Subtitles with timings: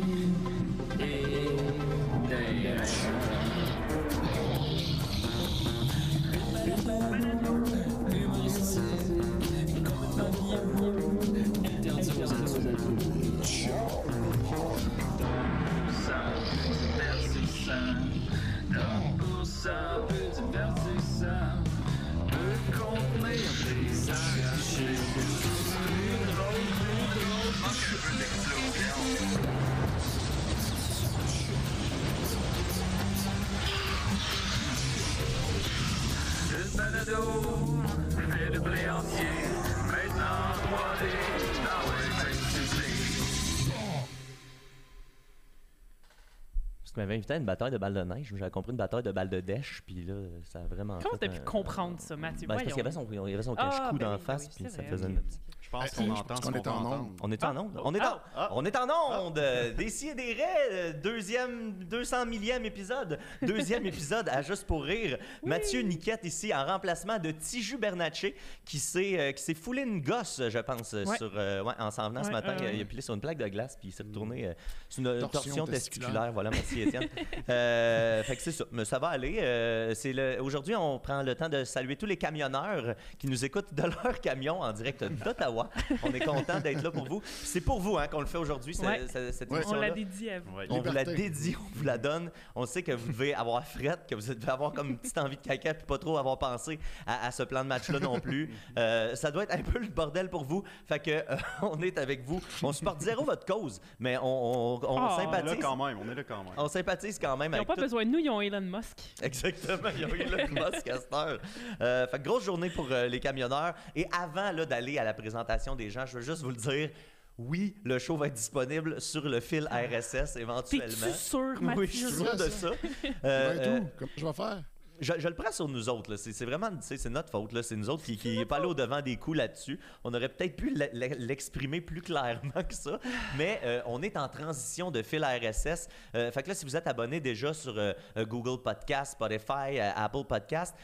[46.97, 49.11] tu m'avais invité à une bataille de balles de neige, j'avais compris une bataille de
[49.11, 50.15] balles de dèche, puis là,
[50.45, 50.97] ça a vraiment.
[51.03, 52.47] Comment t'as pu un- comprendre ça, Mathieu?
[52.47, 54.19] Ben, parce qu'il y avait son, il y avait son Ah, cache-cou ben d'en oui,
[54.19, 55.41] face, ben oui, puis ça faisait une petite.
[55.67, 57.07] Je pense qu'on entend pense ce qu'on est en onde.
[57.21, 57.81] On est en onde.
[57.83, 58.49] On est en, Ah, ah.
[58.53, 58.87] on est en
[59.25, 59.37] onde.
[59.37, 63.19] Euh, Des des raies, euh, deuxième, 200 millième épisode.
[63.41, 65.17] Deuxième épisode à Juste pour rire.
[65.43, 70.01] Mathieu Niquette ici en remplacement de Tiju Bernatchez qui s'est euh, qui s'est foulé une
[70.01, 71.17] gosse, je pense, euh, Ouais.
[71.17, 72.55] sur euh, ouais, en s'en venant ce matin.
[72.73, 74.53] il a- pilé sur une plaque de glace puis il s'est retourné euh,
[74.87, 76.07] sur une torsion, Torsion testiculaire.
[76.07, 76.31] testiculaire.
[76.31, 77.07] Voilà, merci Étienne.
[77.49, 78.65] Euh, fait que c'est ça.
[78.71, 79.37] Mais ça va aller.
[79.39, 83.45] Euh, c'est le aujourd'hui on prend le temps de saluer tous les camionneurs qui nous
[83.45, 85.56] écoutent de leur camion en direct d'Ottawa.
[86.03, 87.21] On est content d'être là pour vous.
[87.25, 89.01] C'est pour vous hein, qu'on le fait aujourd'hui ce- Ouais.
[89.11, 89.57] ce- cette Ouais.
[89.59, 90.55] On émission l'a dédié à vous.
[90.57, 90.67] Ouais.
[90.69, 92.31] on vous la dédie, on vous la donne.
[92.55, 95.37] On sait que vous devez avoir frette, que vous devez avoir comme une petite envie
[95.37, 98.49] de caca, puis pas trop avoir pensé à, à ce plan de match-là non plus.
[98.77, 100.63] Euh, ça doit être un peu le bordel pour vous.
[100.85, 102.41] Fait que euh, on est avec vous.
[102.63, 105.61] On supporte zéro votre cause, mais on, on, on Oh, On est là sympathise.
[105.61, 106.53] quand même, on est là quand même.
[106.57, 108.97] On sympathise quand même Ils n'ont pas tout- besoin de nous, ils ont Elon Musk.
[109.21, 111.39] Exactement, il y a eu le Musk à cette heure.
[111.81, 113.73] Euh, fait que grosse journée pour euh, les camionneurs.
[113.95, 116.89] Et avant là, d'aller à la présentation des gens, je veux juste vous le dire.
[117.37, 120.87] Oui, le show va être disponible sur le fil RSS éventuellement.
[120.87, 121.81] T'es-tu sûr, Mathieu?
[121.81, 122.71] Oui, je suis sûr de ça.
[123.23, 123.79] Euh, va être euh?
[123.97, 124.63] Comment je vais faire?
[124.99, 126.15] Je, je le prends sur nous autres.
[126.15, 127.61] C'est vraiment c'est notre faute.
[127.61, 129.79] C'est nous autres qui n'est pas allé au-devant des coups là-dessus.
[130.03, 132.99] On aurait peut-être pu l'e- l'e- l'exprimer plus clairement que ça.
[133.37, 135.87] Mais euh, on est en transition de fil RSS.
[136.15, 139.79] Euh, fait que là, si vous êtes abonné déjà sur euh, euh, Google Podcast, Spotify,
[139.79, 140.75] Apple Podcast,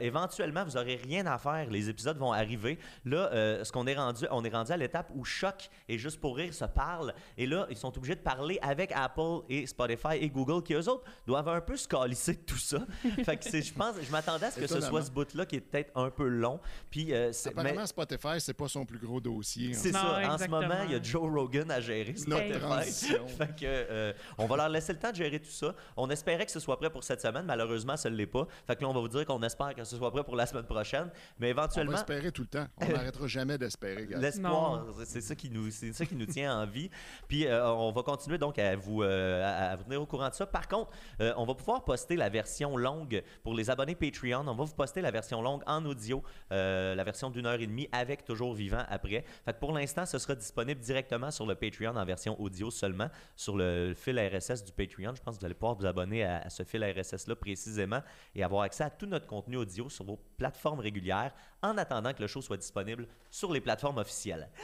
[0.00, 1.68] éventuellement, vous n'aurez rien à faire.
[1.70, 2.78] Les épisodes vont arriver.
[3.04, 3.30] Là,
[3.64, 6.54] ce qu'on est rendu, on est rendu à l'étape où Choc et Juste pour rire
[6.54, 7.12] se parlent.
[7.36, 10.88] Et là, ils sont obligés de parler avec Apple et Spotify et Google, qui eux
[10.88, 12.78] autres doivent un peu se calisser de tout ça.
[13.24, 15.56] fait que c'est, je pense, je m'attendais à ce que ce soit ce bout-là qui
[15.56, 16.60] est peut-être un peu long.
[16.90, 19.70] Puis, euh, c'est, Apparemment, mais Spotify, c'est pas son plus gros dossier.
[19.74, 20.34] en c'est Non, ça.
[20.34, 22.14] En ce moment, il y a Joe Rogan à gérer.
[22.26, 23.14] Notre Spotify.
[23.38, 25.74] fait que, euh, on va leur laisser le temps de gérer tout ça.
[25.96, 27.44] On espérait que ce soit prêt pour cette semaine.
[27.46, 28.46] Malheureusement, ça ne l'est pas.
[28.66, 30.46] Fait que là, on va vous dire qu'on espère que ce soit prêt pour la
[30.46, 31.10] semaine prochaine.
[31.38, 31.92] Mais On éventuellement.
[31.92, 32.66] va espérer tout le temps.
[32.80, 34.18] On n'arrêtera jamais d'espérer, gars.
[34.18, 36.90] L'espoir, c'est- c'est ça qui nous, c'est ça qui nous tient en vie.
[37.28, 40.28] Puis euh, on va continuer donc à vous, euh, à, à vous tenir au courant
[40.28, 40.46] de ça.
[40.46, 44.46] Par contre, euh, on va pouvoir poster la version longue pour les abonnés Patreon.
[44.46, 46.22] On va vous poster la version longue en audio,
[46.52, 49.24] euh, la version d'une heure et demie avec toujours vivant après.
[49.44, 53.56] Fait pour l'instant, ce sera disponible directement sur le Patreon en version audio seulement, sur
[53.56, 55.14] le fil RSS du Patreon.
[55.14, 58.02] Je pense que vous allez pouvoir vous abonner à, ce fil RSS là précisément
[58.34, 61.32] et avoir accès à tout notre contenu audio sur vos plateformes régulières
[61.62, 64.48] en attendant que le show soit disponible sur les plateformes officielles.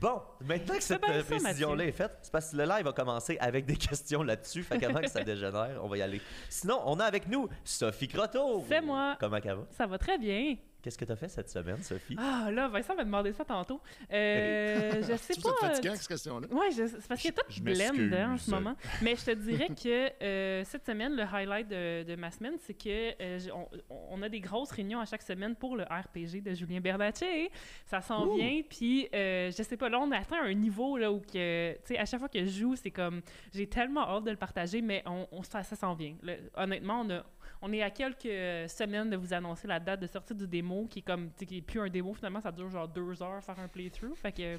[0.00, 3.36] Bon, maintenant que cette euh, précision-là est faite, c'est parce que le live va commencer
[3.40, 4.62] avec des questions là-dessus.
[4.62, 6.20] Fait qu'avant que ça dégénère, on va y aller.
[6.48, 8.64] Sinon, on a avec nous Sophie Croteau.
[8.68, 9.16] C'est moi.
[9.18, 9.66] Comment ça va?
[9.70, 10.54] Ça va très bien.
[10.80, 12.14] Qu'est-ce que tu as fait cette semaine, Sophie?
[12.18, 13.80] Ah, là, Vincent m'a demandé ça tantôt.
[14.12, 15.48] Euh, je sais Tu pas.
[15.50, 16.46] trouves ça fatigant, cette question-là?
[16.52, 18.76] Ouais, je- c'est parce qu'il y a tout Je blend hein, en ce moment.
[19.02, 22.74] Mais je te dirais que euh, cette semaine, le highlight de, de ma semaine, c'est
[22.74, 23.66] que euh, on,
[24.10, 27.50] on a des grosses réunions à chaque semaine pour le RPG de Julien Bernatchez.
[27.86, 31.20] Ça s'en vient, puis euh, je sais pas, là, on atteint un niveau là, où
[31.20, 33.20] que, tu sais, à chaque fois que je joue, c'est comme,
[33.52, 36.14] j'ai tellement hâte de le partager, mais on, on- ça, ça s'en vient.
[36.54, 37.24] Honnêtement, on, a,
[37.60, 41.00] on est à quelques semaines de vous annoncer la date de sortie du démo, qui
[41.00, 43.68] est comme, qui est plus un démo, finalement, ça dure genre deux heures faire un
[43.68, 44.14] playthrough.
[44.16, 44.58] Fait que.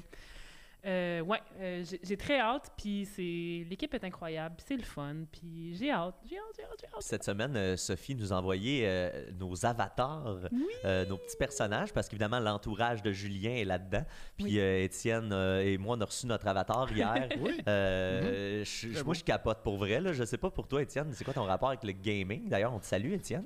[0.86, 5.14] Euh, ouais, euh, j'ai très hâte, puis c'est l'équipe est incroyable, puis c'est le fun,
[5.30, 7.02] puis j'ai hâte, j'ai hâte, j'ai hâte, j'ai hâte.
[7.02, 10.38] Cette semaine, euh, Sophie nous a envoyé euh, nos avatars,
[10.86, 14.04] euh, nos petits personnages, parce qu'évidemment, l'entourage de Julien est là-dedans.
[14.38, 14.58] Puis Oui.
[14.58, 17.28] euh, Étienne euh, et moi, on a reçu notre avatar hier.
[17.40, 17.60] Oui.
[17.68, 20.00] Euh, je- je- Très moi, je capote pour vrai.
[20.00, 20.12] Là.
[20.14, 22.48] Je sais pas pour toi, Étienne, c'est quoi ton rapport avec le gaming?
[22.48, 23.44] D'ailleurs, on te salue, Étienne.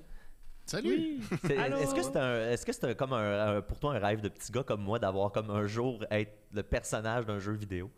[0.66, 0.88] Salut!
[0.90, 1.20] Oui.
[1.50, 4.20] Est-ce que c'est un, est-ce que c'est un- comme un, un- pour toi un rêve
[4.22, 7.90] de petit gars comme moi d'avoir comme un jour être le personnage d'un jeu vidéo?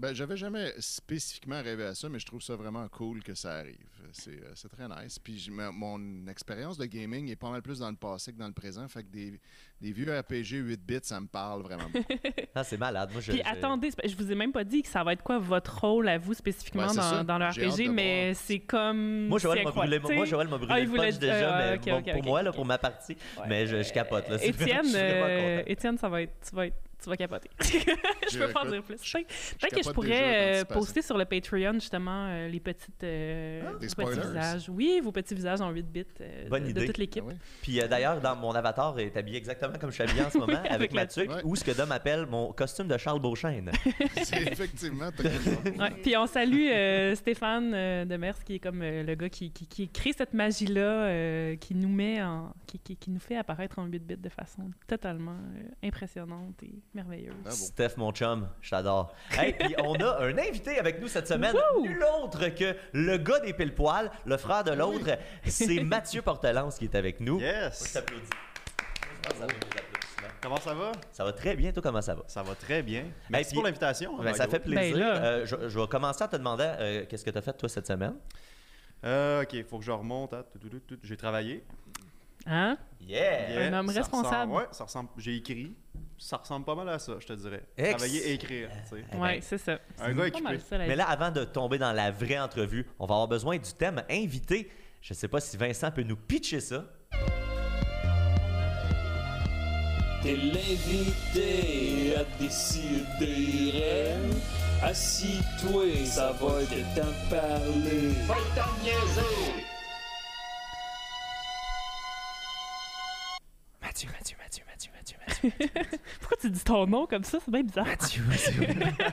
[0.00, 3.56] Ben, j'avais jamais spécifiquement rêvé à ça, mais je trouve ça vraiment cool que ça
[3.58, 3.76] arrive.
[4.12, 5.18] C'est euh, c'est très nice.
[5.18, 8.54] Puis mon expérience de gaming est pas mal plus dans le passé que dans le
[8.54, 8.88] présent.
[8.88, 9.38] Fait que des,
[9.78, 11.84] des vieux RPG 8 bits, ça me parle vraiment.
[12.54, 13.10] Ah, c'est malade.
[13.12, 15.22] Moi, je, Puis je- attendez, je vous ai même pas dit que ça va être
[15.22, 17.22] quoi votre rôle à vous spécifiquement Ouais, dans, ça.
[17.22, 19.28] dans le RPG, mais c'est comme.
[19.28, 20.24] Moi, Joël m'a brûlé, moi.
[20.24, 23.16] Joël brûlé Ah, le punch déjà, ah, mais bon, pour moi, là, pour ma partie.
[23.38, 23.44] Ouais.
[23.48, 24.28] Mais je, je capote.
[24.28, 24.42] Là.
[24.44, 25.62] Étienne, euh.
[25.66, 27.50] Étienne, ça va être, tu vas être, tu vas capoter.
[28.32, 28.96] je peux pas en dire plus.
[29.02, 33.62] je- Peut-être que je pourrais euh, poster sur le Patreon justement euh, les petites, euh,
[33.66, 34.20] Ah, vos petits spoilers.
[34.20, 34.68] visages.
[34.68, 36.86] Oui, vos petits visages en 8 bits euh, Bonne de, de idée.
[36.86, 37.22] toute l'équipe.
[37.26, 37.36] Ah ouais?
[37.62, 40.38] Puis euh, d'ailleurs, dans mon avatar est habillé exactement comme je suis habillé en ce
[40.38, 43.70] moment, avec, Avec ma tuque, ou ce que Dom appelle mon costume de Charles Beauchesne.
[44.22, 45.10] C'est effectivement.
[45.78, 49.50] Ouais, Puis on salue euh, Stéphane euh, Demers, qui est comme euh, le gars qui,
[49.50, 53.36] qui, qui crée cette magie-là, euh, qui nous met en, qui, qui, qui nous fait
[53.36, 57.34] apparaître en 8 bits de façon totalement euh, impressionnante et merveilleuse.
[57.44, 57.54] Ah bon.
[57.54, 59.12] Steph, mon chum, je t'adore.
[59.38, 63.40] Hey, puis on a un invité avec nous cette semaine, nul autre que le gars
[63.40, 67.40] des pile poils, le frère de l'autre, c'est Mathieu Portelance qui est avec nous.
[67.40, 67.80] Yes!
[67.82, 68.36] vaut des applaudissements.
[70.42, 70.92] Comment ça va?
[71.12, 72.22] Ça va très bien, toi, comment ça va?
[72.26, 73.04] Ça va très bien.
[73.28, 74.16] Merci puis- pour l'invitation.
[74.22, 74.96] Ben, ça fait plaisir.
[74.96, 75.16] Ben là.
[75.22, 77.68] Euh, je, je vais commencer en te demandant euh, qu'est-ce que tu as fait, toi,
[77.68, 78.14] cette semaine?
[79.04, 80.32] Euh, ok, faut que je remonte.
[80.32, 80.58] à tout.
[81.02, 81.64] J'ai travaillé.
[82.46, 82.78] Hein?
[83.02, 83.68] Yeah!
[83.68, 84.34] Un homme ça responsable.
[84.34, 85.08] ressemble- ouais, ça ressemble.
[85.18, 85.74] J'ai écrit.
[86.22, 87.62] Ça ressemble pas mal à ça, je te dirais.
[87.78, 88.68] Ex- Travailler et écrire.
[88.90, 89.04] tu sais.
[89.10, 89.78] Eh Ouais, ben, c'est ça.
[90.00, 90.42] Un gars pas équipé.
[90.42, 93.26] mal ça, la Mais là, avant de tomber dans la vraie entrevue, on va avoir
[93.28, 94.70] besoin du thème invité.
[95.00, 96.84] Je sais pas si Vincent peut nous pitcher ça.
[100.22, 103.72] T'es l'invité à décider.
[104.82, 108.10] Assis-toi, ça va de parler.
[108.26, 109.64] Va t'en niaiser!
[113.80, 115.19] Mathieu, Mathieu, Mathieu, Mathieu, Mathieu, Mathieu.
[116.20, 117.38] Pourquoi tu dis ton nom comme ça?
[117.44, 117.86] C'est bien bizarre.
[117.86, 118.66] Mathieu, Mathieu.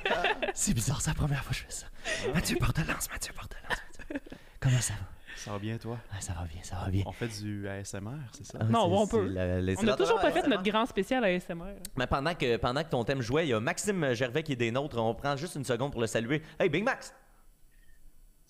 [0.53, 1.85] c'est bizarre, c'est la première fois que je fais ça.
[2.33, 3.81] Mathieu Portelance, Mathieu Portelance.
[4.09, 4.21] Mathieu.
[4.59, 4.99] Comment ça va?
[5.35, 5.97] Ça va bien, toi?
[6.11, 7.03] Ah, ça va bien, ça va bien.
[7.05, 8.57] On fait du ASMR, c'est ça?
[8.59, 9.27] Ah, Non, on peut.
[9.27, 10.49] la- On n'a toujours pas fait ASMR.
[10.49, 11.75] notre grand spécial ASMR.
[11.95, 14.57] Mais pendant que, pendant que ton thème jouait, il y a Maxime Gervais qui est
[14.57, 14.97] des nôtres.
[14.97, 16.41] On prend juste une seconde pour le saluer.
[16.59, 17.13] Hey, Big Max!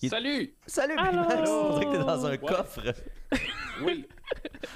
[0.00, 0.54] Il- Salut!
[0.66, 1.22] Salut, Big Allô?
[1.28, 1.50] Max!
[1.50, 2.38] On dirait que t'es dans un Ouais.
[2.38, 2.80] coffre.
[3.82, 4.06] Oui.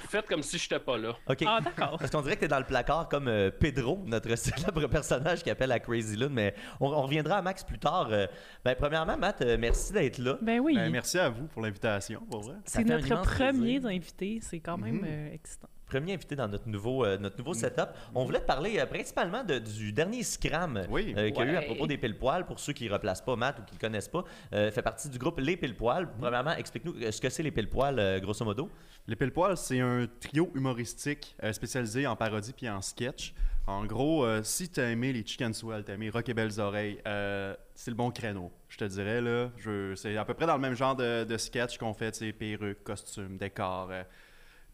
[0.09, 1.09] Faites comme si j'étais pas là.
[1.27, 1.43] OK.
[1.45, 1.97] Ah, d'accord.
[1.99, 5.49] Parce qu'on dirait que t'es dans le placard comme euh, Pedro, notre célèbre personnage qui
[5.49, 8.07] appelle à Crazy Lune, mais on, on reviendra à Max plus tard.
[8.11, 8.27] Euh,
[8.63, 10.37] ben, premièrement, Matt, euh, merci d'être là.
[10.41, 10.75] Ben oui.
[10.75, 12.55] Ben, merci à vous pour l'invitation, pour vrai.
[12.63, 13.89] C'est notre premier plaisir.
[13.89, 14.39] invité.
[14.41, 15.05] C'est quand même Mhm.
[15.05, 15.67] euh, excitant.
[15.93, 17.89] Premier invité dans notre nouveau, euh, notre nouveau setup.
[18.15, 21.13] On voulait te parler euh, principalement de- du dernier Scram Oui.
[21.15, 22.45] euh, qu'il y a eu à propos des pile-poils.
[22.45, 24.23] Pour ceux qui ne replacent pas Matt ou qui ne connaissent pas,
[24.53, 26.09] euh, fait partie du groupe Les Pile-Poils.
[26.19, 28.69] Premièrement, explique-nous ce que c'est les Pile-Poils, euh, grosso modo.
[29.07, 33.33] Les Pile Poil, c'est un trio humoristique euh, spécialisé en parodie puis en sketch.
[33.67, 36.99] En gros, euh, si t'as aimé les Chicken Swell, t'as aimé Rock et Belles Oreilles,
[37.07, 38.51] euh, c'est le bon créneau.
[38.67, 39.51] Je te dirais, là.
[39.57, 42.19] Je- c'est à peu près dans le même genre de, de sketch qu'on fait, tu
[42.25, 43.91] sais, perruques, costumes, décors.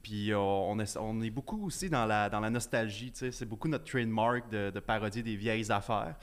[0.02, 3.12] Puis euh, on, est, on est beaucoup aussi dans la, dans la nostalgie.
[3.14, 6.16] C'est beaucoup notre trademark de, de parodier des vieilles affaires.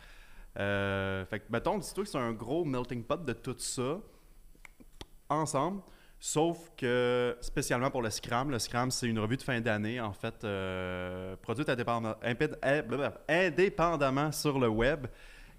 [0.59, 3.99] Euh, fait que, mettons, dis-toi que c'est un gros melting pot de tout ça
[5.29, 5.83] ensemble.
[6.19, 10.15] Sauf que, spécialement pour le Scram, le Scram, c'est une revue de fin d'année, en
[10.15, 15.07] fait, euh, produite eh, indépendamment sur le web.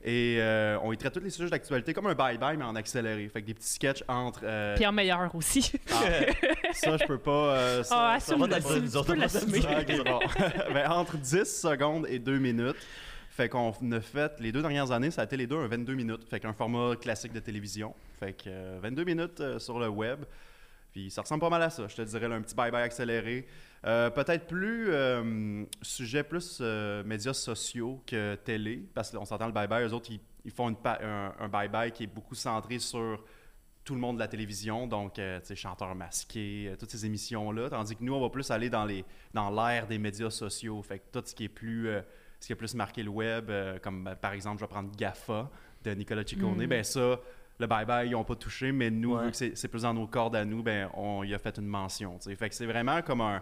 [0.04, 3.28] Et euh, on y traite tous les sujets d'actualité comme un bye-bye, mais en accéléré.
[3.30, 4.42] Fait que des petits sketchs entre.
[4.44, 5.72] euh, Puis en meilleur aussi.
[5.92, 6.02] ah,
[6.74, 7.32] ça, je peux pas.
[7.32, 9.14] euh, ça- Ah, ça va dans le- nous autres.
[10.74, 12.78] Ben, entre 10 secondes et 2 minutes.
[13.32, 15.94] Fait qu'on a fait, les deux dernières années, ça a été les deux un 22
[15.94, 16.28] minutes.
[16.30, 17.94] Fait qu'un format classique de télévision.
[18.20, 20.22] Fait que euh, 22 minutes euh, sur le web.
[20.92, 23.46] Puis ça ressemble pas mal à ça, je te dirais, là, un petit bye-bye accéléré.
[23.86, 29.54] Euh, Peut-être plus euh, sujet plus euh, médias sociaux que télé, parce qu'on s'entend le
[29.54, 33.24] bye-bye, eux autres, ils, ils font une un, bye-bye qui est beaucoup centré sur
[33.84, 37.70] tout le monde de la télévision, donc euh, tu sais, chanteurs masqués, toutes ces émissions-là,
[37.70, 41.00] tandis que nous, on va plus aller dans les dans l'ère des médias sociaux, fait
[41.00, 41.90] que tout ce qui est plus
[42.40, 43.52] ce qui plus marqué le web,
[43.82, 45.50] comme ben, par exemple, je vais prendre GAFA
[45.84, 46.68] de Nicolas Ciccone, Mm.
[46.68, 47.20] ben ça,
[47.60, 49.26] le bye-bye, ils n'ont pas touché, mais nous, Ouais.
[49.26, 51.66] vu que c'est plus dans nos cordes à nous, ben on y a fait une
[51.68, 52.36] mention, tu sais.
[52.36, 53.42] Fait que c'est vraiment comme un...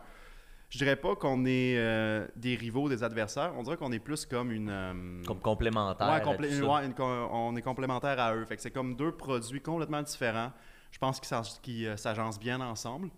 [0.70, 4.26] Je dirais pas qu'on est euh, des rivaux, des adversaires, on dirait qu'on est plus
[4.26, 4.70] comme une...
[4.70, 6.08] euh, Comme complémentaire.
[6.10, 8.44] Ouais, complé- ouais, une on est complémentaires à eux.
[8.46, 10.52] Fait que c'est comme deux produits complètement différents.
[10.92, 11.20] Je pense
[11.62, 13.10] qu'ils euh, s'agencent bien ensemble.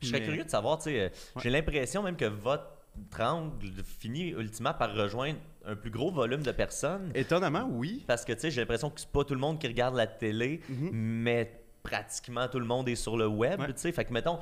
[0.00, 1.42] Je serais Mais- curieux de savoir, tu sais, Ouais.
[1.42, 2.64] j'ai l'impression même que votre
[3.10, 3.52] triangle
[3.84, 7.10] finit ultimement par rejoindre un plus gros volume de personnes.
[7.14, 8.04] Étonnamment, oui.
[8.06, 10.06] Parce que, tu sais, j'ai l'impression que c'est pas tout le monde qui regarde la
[10.06, 10.90] télé, Mhm.
[10.92, 13.66] mais pratiquement tout le monde est sur le web, Ouais.
[13.66, 13.90] tu sais.
[13.92, 14.38] Fait que, mettons,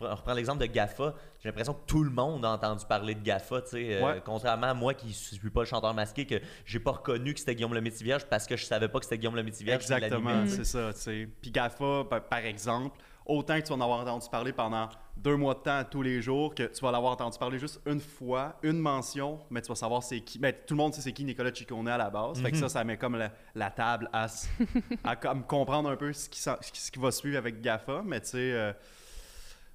[0.00, 1.14] on reprend l'exemple de GAFA.
[1.42, 4.00] J'ai l'impression que tout le monde a entendu parler de GAFA, tu sais.
[4.00, 7.34] euh, contrairement à moi qui ne suis pas le chanteur masqué, que j'ai pas reconnu
[7.34, 9.84] que c'était Guillaume le Métivierge parce que je savais pas que c'était Guillaume le Métivierge.
[9.84, 10.92] qui Exactement, c'est ça.
[10.94, 11.28] tu sais.
[11.42, 15.54] Puis GAFA, par exemple, autant que tu vas en avoir entendu parler pendant deux mois
[15.54, 18.78] de temps tous les jours, que tu vas l'avoir entendu parler juste une fois, une
[18.78, 20.38] mention, mais tu vas savoir c'est qui.
[20.38, 22.40] Ben, tout le monde sait c'est qui Nicolas Ciccone à la base.
[22.42, 24.26] Fait que ça, ça met comme la, la table à,
[25.04, 28.02] à comme comprendre un peu ce qui, s'en- ce qui va suivre avec GAFA.
[28.04, 28.52] Mais tu sais.
[28.52, 28.72] euh,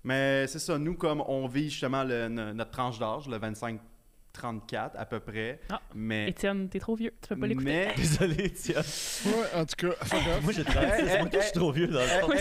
[0.03, 3.38] mais c'est ça, nous, comme on vit justement le- notre tranche d'âge, le
[4.33, 5.59] 25-34 à peu près.
[5.69, 5.81] Ah.
[5.95, 6.29] Mais.
[6.29, 7.13] Étienne, t'es trop vieux.
[7.21, 7.65] Tu peux pas l'écouter.
[7.88, 8.81] mais Désolé, tiens.
[9.25, 9.95] Ouais, en tout cas.
[10.43, 12.31] Moi, j'ai 36, Eh, moi, je suis trop vieux dans le fond.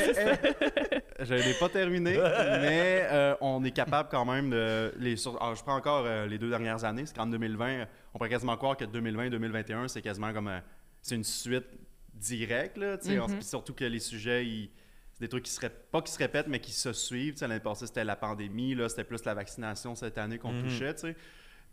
[1.21, 4.95] Je l'ai pas terminé, mais euh, on est capable quand même de.
[4.99, 8.19] Les, sur- alors, je prends encore euh, les deux dernières années, c'est qu'en 2020, on
[8.19, 10.47] pourrait quasiment croire que 2020-2021, c'est quasiment comme.
[10.47, 10.61] euh,
[11.03, 11.67] c'est une suite
[12.15, 13.43] directe, là, Mhm.
[13.43, 14.71] surtout que les sujets, ils-
[15.15, 17.35] c'est des trucs qui se répètent, pas qui se répètent, mais qui se suivent.
[17.41, 20.63] L'année passée, c'était la pandémie, là, c'était plus la vaccination cette année qu'on Mhm.
[20.69, 21.17] touchait, tu sais.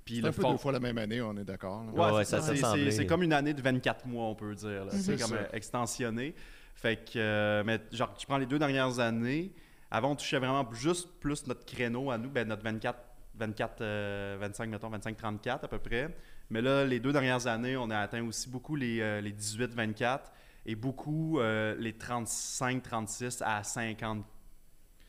[0.06, 1.84] Puis le un peu fond- deux fois la même année, on est d'accord.
[1.92, 2.92] Ouais, ouais, c'est ça, ça, ça c'est- semblait.
[2.92, 4.86] c'est- c'est comme une année de 24 mois, on peut dire.
[4.86, 4.94] là.
[4.94, 5.00] Mhm.
[5.00, 6.36] C'est C'est comme euh, extensionné.
[6.76, 9.52] Fait que, euh, mais genre, tu prends les deux dernières années,
[9.90, 13.00] avant, on touchait vraiment juste plus notre créneau à nous, ben, notre 24,
[13.36, 16.16] 24 euh, 25, mettons, 25-34 à peu près.
[16.52, 20.32] Mais là, les deux dernières années, on a atteint aussi beaucoup les, euh, les 18-24
[20.68, 24.24] et beaucoup euh, les 35-36 à 50.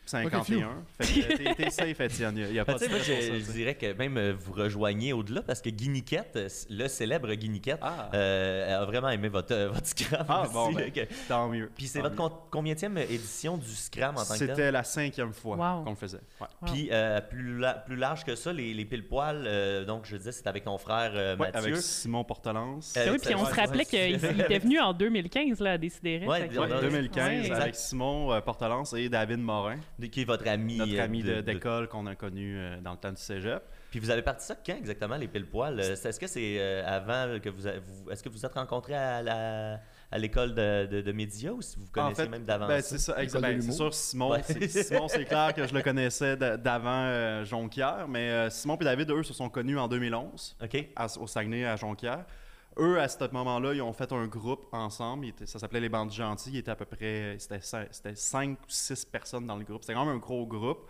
[0.06, 0.84] 51.
[1.00, 2.34] Fait que t'es- t'es safe, Étienne.
[2.38, 5.12] Il n'y a, pas tu sais, de moi, je, dirais que même euh, vous rejoignez
[5.12, 8.10] au-delà parce que Guiniquette, euh, le célèbre Guiniquette, Ah.
[8.14, 10.52] euh, a vraiment aimé votre, votre Scram Ah, aussi.
[10.52, 11.70] bon, ben, que- Tant mieux.
[11.74, 12.28] Puis c'est votre mieux.
[12.28, 14.48] con- combienième édition du Scram en tant que tel?
[14.50, 15.84] C'était la cinquième fois Wow.
[15.84, 16.20] qu'on le faisait.
[16.40, 16.46] Ouais.
[16.62, 16.72] Wow.
[16.72, 20.32] Puis euh, plus, la- plus large que ça, les, les pile-poils, euh, donc je disais,
[20.32, 21.70] c'est avec ton frère euh, Ouais, Mathieu.
[21.72, 22.94] avec Simon Portelance.
[22.96, 26.18] Euh, Ben oui, puis on se rappelait qu'il était venu en 2015 là, à décider.
[26.20, 27.56] Ouais, Ouais, on a- 2015 Ouais.
[27.56, 29.76] avec Simon Portelance et David Morin,
[30.12, 30.76] qui est votre ami.
[30.76, 33.20] notre euh, ami de- de- de- d'école qu'on a connu euh, dans le temps du
[33.20, 33.62] cégep.
[33.90, 35.80] Puis vous avez parti ça quand exactement, les pile-poils?
[35.80, 38.94] Euh, c'est- Est-ce que c'est euh, avant que vous, vous- Est-ce que vous êtes rencontrés
[38.94, 42.44] à la- à l'école de, de, de médias ou si vous En connaissez fait, même
[42.44, 42.88] d'avant ben, ça?
[42.90, 44.42] c'est ça, École exact- de ben, c'est sûr, Simon, Ouais.
[44.44, 48.84] c'est- Simon, c'est clair que je le connaissais d'avant euh, Jonquière, mais euh, Simon et
[48.84, 50.88] David, eux, se sont connus en 2011 OK.
[50.94, 52.24] à- au Saguenay, à Jonquière.
[52.78, 55.26] Eux, à ce moment-là, ils ont fait un groupe ensemble.
[55.46, 56.50] Ça s'appelait Les Bandits Gentils.
[56.50, 57.36] Il était à peu près.
[57.38, 59.82] C'était cin- c'était cinq ou six personnes dans le groupe.
[59.82, 60.88] C'était quand même un gros groupe.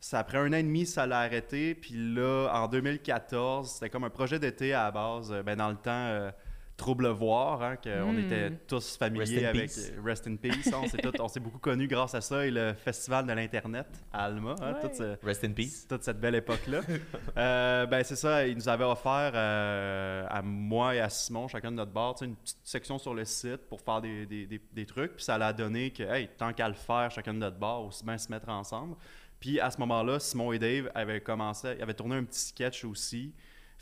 [0.00, 1.74] Ça, après un an et demi, ça l'a arrêté.
[1.76, 5.32] Puis là, en 2014, c'était comme un projet d'été à la base.
[5.32, 6.30] euh, Ben, dans le temps, euh,
[6.76, 8.18] Trouble Voir, hein, qu'on Mm.
[8.18, 9.92] était tous familiers avec peace.
[9.96, 10.68] euh, Rest in Peace.
[10.74, 13.86] on s'est tous- on s'est beaucoup connus grâce à ça et le Festival de l'Internet
[14.12, 14.56] à Alma.
[14.60, 14.80] hein, Ouais.
[14.80, 15.86] toute ce- Rest in peace.
[15.88, 16.80] toute cette belle époque-là.
[17.36, 21.70] Euh, ben, c'est ça, ils nous avaient offert euh, à moi et à Simon, chacun
[21.70, 24.86] de notre bar, une petite section sur le site pour faire des, des- des- des
[24.86, 25.14] trucs.
[25.16, 28.04] Puis ça l'a donné que, hey, tant qu'à le faire, chacun de notre bar, aussi
[28.04, 28.96] bien se mettre ensemble.
[29.40, 32.84] Puis à ce moment-là, Simon et Dave avaient commencé, ils avaient tourné un petit sketch
[32.84, 33.32] aussi.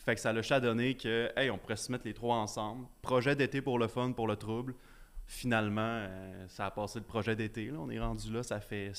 [0.05, 2.87] Fait que ça l'a donné que, hey, on pourrait se mettre les trois ensemble.
[3.03, 4.75] Projet d'été pour le fun, pour le trouble.
[5.27, 7.67] Finalement, euh, ça a passé le projet d'été.
[7.67, 7.79] là.
[7.79, 8.91] On est rendu là, ça fait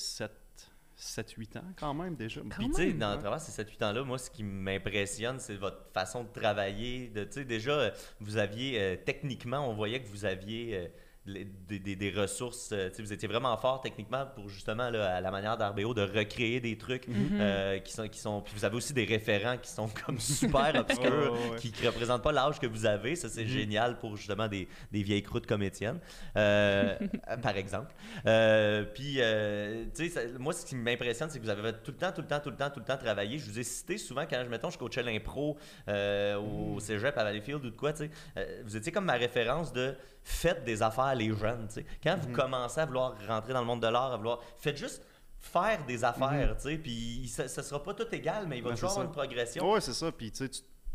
[0.96, 2.40] 7-8 ans quand même déjà.
[2.48, 3.20] Puis, tu sais, même, dans le ouais.
[3.20, 7.08] travers ces 7-8 ans-là, moi, ce qui m'impressionne, c'est votre façon de travailler.
[7.08, 10.88] De, tu sais, déjà, euh, vous aviez, euh, techniquement, on voyait que vous aviez euh,
[11.26, 12.70] des, des- des ressources.
[12.72, 16.60] euh, vous étiez vraiment fort techniquement pour, justement, là, à la manière d'Arbeo, de recréer
[16.60, 17.38] des trucs Mhm.
[17.40, 18.42] euh, qui, sont, qui sont.
[18.42, 22.22] Puis vous avez aussi des référents qui sont comme super obscurs, ouais, qui ne représentent
[22.22, 23.16] pas l'âge que vous avez.
[23.16, 25.98] Ça, c'est génial pour, justement, des, des vieilles croûtes comme Étienne,
[26.36, 26.94] euh,
[27.42, 27.94] par exemple.
[28.26, 31.90] Euh, puis, euh, tu sais, ça- moi, ce qui m'impressionne, c'est que vous avez tout
[31.92, 33.38] le temps, tout le temps, tout le temps, tout le temps travaillé.
[33.38, 35.56] Je vous ai cité souvent quand, je mettons, je coachais l'impro
[35.88, 38.10] euh, au cégep à Valleyfield ou de quoi, tu sais.
[38.36, 41.86] euh, vous étiez comme ma référence de faites des affaires les jeunes, tu sais.
[42.02, 45.02] Quand vous commencez à vouloir rentrer dans le monde de l'art, à vouloir, faites juste
[45.38, 48.70] faire des affaires, tu sais, puis ça, ça sera pas tout égal, mais il va
[48.70, 49.70] Ouais, toujours avoir une progression.
[49.70, 50.10] Ouais, c'est ça.
[50.10, 50.48] Puis tu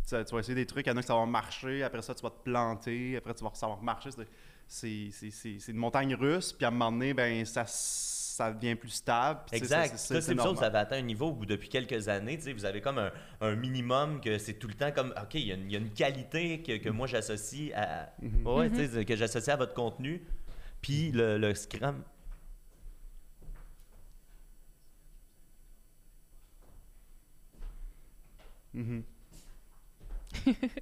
[0.04, 2.16] sais, vas essayer des trucs, il y en a que ça va marcher, après ça,
[2.16, 4.10] tu vas te planter, après, tu vas savoir marcher.
[4.12, 4.28] C'est-
[4.72, 7.66] C'est c'est- c'est- c'est une montagne russe, puis à un moment donné, ben, ça,
[8.40, 9.42] ça devient plus stable.
[9.52, 9.98] Exact.
[9.98, 12.80] ça, c'est vous avez atteint un niveau où depuis quelques années, tu sais, vous avez
[12.80, 15.66] comme un, un minimum que c'est tout le temps comme, OK, il y, a une-
[15.66, 18.48] il y a une qualité que, que moi j'associe à, Mhm.
[18.48, 20.22] ouais, sais, que j'associe à votre contenu.
[20.82, 22.02] Puis le, le Scrum.
[28.74, 29.04] Mhm.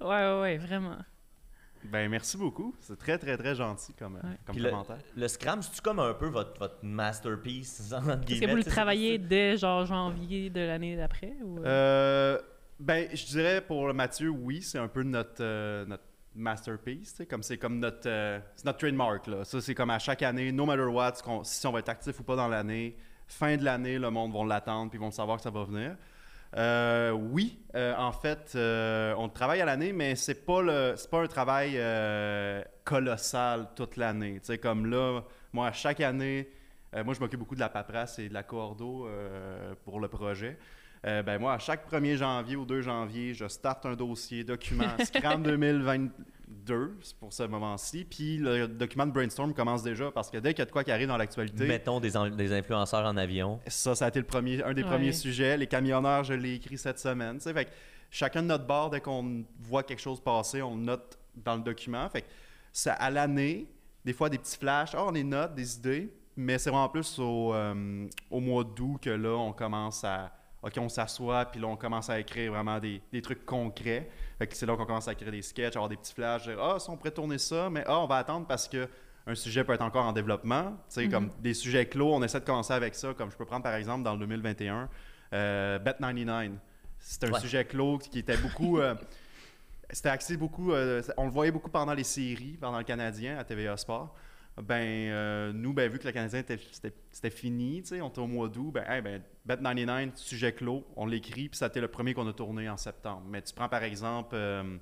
[0.00, 0.96] Ouais, ouais, ouais, vraiment.
[1.90, 2.74] Ben, merci beaucoup.
[2.80, 4.36] C'est très, très, très gentil comme, euh, Ouais.
[4.44, 4.98] comme Puis le, commentaire.
[5.16, 7.80] le Scrum, c'est-tu comme un peu votre, votre masterpiece,
[8.28, 11.34] Est-ce que vous le travaillez dès genre janvier de l'année d'après?
[11.42, 11.58] Ou...
[11.64, 12.38] Euh,
[12.78, 16.04] ben, je dirais pour Mathieu, oui, c'est un peu notre, euh, notre,
[16.34, 19.26] masterpiece, comme c'est comme notre, euh, c'est notre trademark.
[19.26, 19.44] Là.
[19.44, 22.22] Ça, c'est comme à chaque année, no matter what, si on va être actif ou
[22.22, 25.42] pas dans l'année, fin de l'année, le monde va l'attendre puis ils vont savoir que
[25.42, 25.96] ça va venir.
[26.56, 30.62] Euh, oui, euh, en fait, euh, on travaille à l'année, mais c'est pas
[31.10, 31.80] pas un travail
[32.84, 34.40] colossal toute l'année.
[34.40, 36.48] Tu sais, comme là, moi, à chaque année,
[37.04, 40.58] moi, je m'occupe beaucoup de la paperasse et de la coordo euh, pour le projet.
[41.06, 44.84] Euh, ben moi, à chaque 1er janvier ou 2 janvier, je starte un dossier, document
[45.04, 48.04] Scrum 2022, c'est pour ce moment-ci.
[48.04, 50.84] Puis le document de brainstorm commence déjà parce que dès qu'il y a de quoi
[50.84, 53.60] qui arrive dans l'actualité, Mettons des, des influenceurs en avion.
[53.66, 54.88] ça, ça a été le premier, un des Ouais.
[54.88, 55.56] premiers sujets.
[55.56, 57.36] Les camionneurs, je l'ai écrit cette semaine.
[57.36, 57.52] tu sais.
[57.54, 57.70] Fait que
[58.10, 61.62] chacun de notre bord, dès qu'on voit quelque chose passer, on le note dans le
[61.62, 62.08] document.
[62.08, 62.26] Fait que
[62.72, 63.70] ça, à l'année,
[64.04, 67.18] des fois des petits flashs, Ah, on les note, des idées, mais c'est vraiment plus
[67.18, 70.32] au, euh, au mois d'août que là, on commence à.
[70.62, 74.10] OK, on s'assoit, puis là, on commence à écrire vraiment des, des trucs concrets.
[74.38, 76.48] Fait que c'est là qu'on commence à écrire des sketchs, avoir des petits flashs.
[76.60, 78.88] Ah, si on pourrait tourner ça, mais ah, on va attendre parce que
[79.26, 80.70] un sujet peut être encore en développement.
[80.88, 83.12] Tu sais, comme des sujets clos, on essaie de commencer avec ça.
[83.14, 84.88] Comme je peux prendre par exemple dans le 2021,
[85.34, 86.52] euh, Bet99.
[86.98, 87.40] C'est un Ouais.
[87.40, 88.78] sujet clos qui était beaucoup.
[88.80, 88.94] euh,
[89.90, 90.72] c'était axé beaucoup.
[90.72, 94.14] euh, on le voyait beaucoup pendant les séries, pendant le Canadien à TVA Sport.
[94.62, 98.08] Ben, euh, nous, ben, vu que le Canadien était, c'était, c'était fini, tu sais, on
[98.08, 101.68] était au mois d'août, ben, hey, ben, Bet99, sujet clos, on l'écrit, puis ça a
[101.68, 103.22] été le premier qu'on a tourné en septembre.
[103.28, 104.76] Mais tu prends par exemple, euh,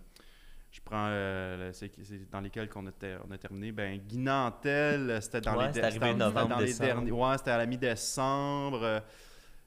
[0.71, 1.91] je prends, euh, c'est,
[2.31, 6.07] dans lesquels qu'on était, on a terminé, ben, Guy Nantel, c'était dans Ouais, les, arrivé
[6.07, 9.03] c'était novembre, dans les derniers, ouais, c'était à la mi-décembre.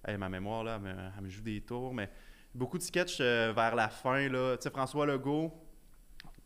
[0.07, 2.09] hey, ma mémoire, là, elle me, elle me joue des tours, mais
[2.55, 4.57] beaucoup de sketchs vers la fin, là.
[4.57, 5.53] Tu sais, François Legault,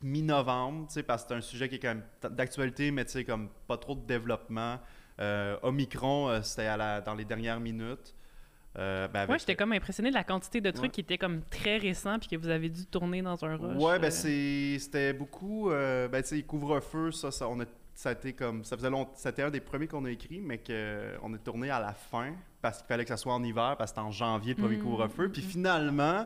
[0.04, 2.04] mi-novembre, parce que c'est un sujet qui est quand même
[2.36, 4.80] d'actualité, mais comme pas trop de développement.
[5.20, 8.14] Euh, Omicron, euh, c'était à la- dans les dernières minutes.
[8.80, 10.90] Euh, ben, j'étais comme impressionné de la quantité de trucs Ouais.
[10.90, 13.78] qui étaient comme très récents puis que vous avez dû tourner dans un rush.
[13.82, 14.10] Ouais, ben euh.
[14.10, 15.70] c'est- c'était beaucoup.
[15.70, 18.64] ben, tu sais, couvre-feu, ça, ça, on a, ça a été comme.
[18.64, 19.12] Ça faisait longtemps.
[19.16, 22.34] C'était un des premiers qu'on a écrit, mais qu'on a tourné à la fin
[22.64, 24.78] parce qu'il fallait que ça soit en hiver, parce que c'était en janvier le premier
[24.78, 25.30] Mm, couvre-feu.
[25.32, 26.26] Puis finalement,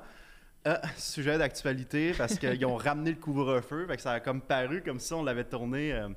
[0.67, 3.87] euh, sujet d'actualité, parce qu'ils ont ramené le couvre-feu.
[3.87, 5.93] Fait que ça a comme paru comme si on l'avait tourné.
[5.93, 6.09] euh,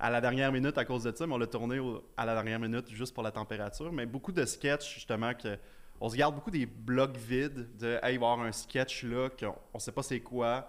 [0.00, 2.34] à la dernière minute à cause de ça, mais on l'a tourné au- à la
[2.34, 3.92] dernière minute juste pour la température.
[3.92, 5.58] Mais beaucoup de sketchs, justement, que
[6.00, 9.02] on se garde beaucoup des blocs vides de Hey, il va y avoir un sketch
[9.02, 10.68] là, qu'on on sait pas c'est quoi,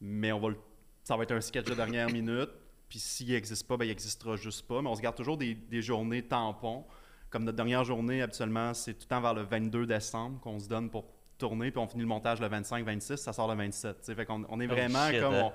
[0.00, 0.58] mais on va le-
[1.02, 2.50] ça va être un sketch de dernière minute.
[2.88, 4.80] Puis s'il n'existe pas, ben, il n'existera juste pas.
[4.80, 6.84] Mais on se garde toujours des, des journées tampons.
[7.30, 10.68] Comme notre dernière journée, habituellement, c'est tout le temps vers le 22 décembre qu'on se
[10.68, 11.04] donne pour
[11.38, 13.98] tourner, puis on finit le montage le 25-26, ça sort le 27.
[13.98, 14.14] tu sais.
[14.14, 15.34] Fait qu'on on est Oh vraiment shit, comme.
[15.34, 15.50] hein.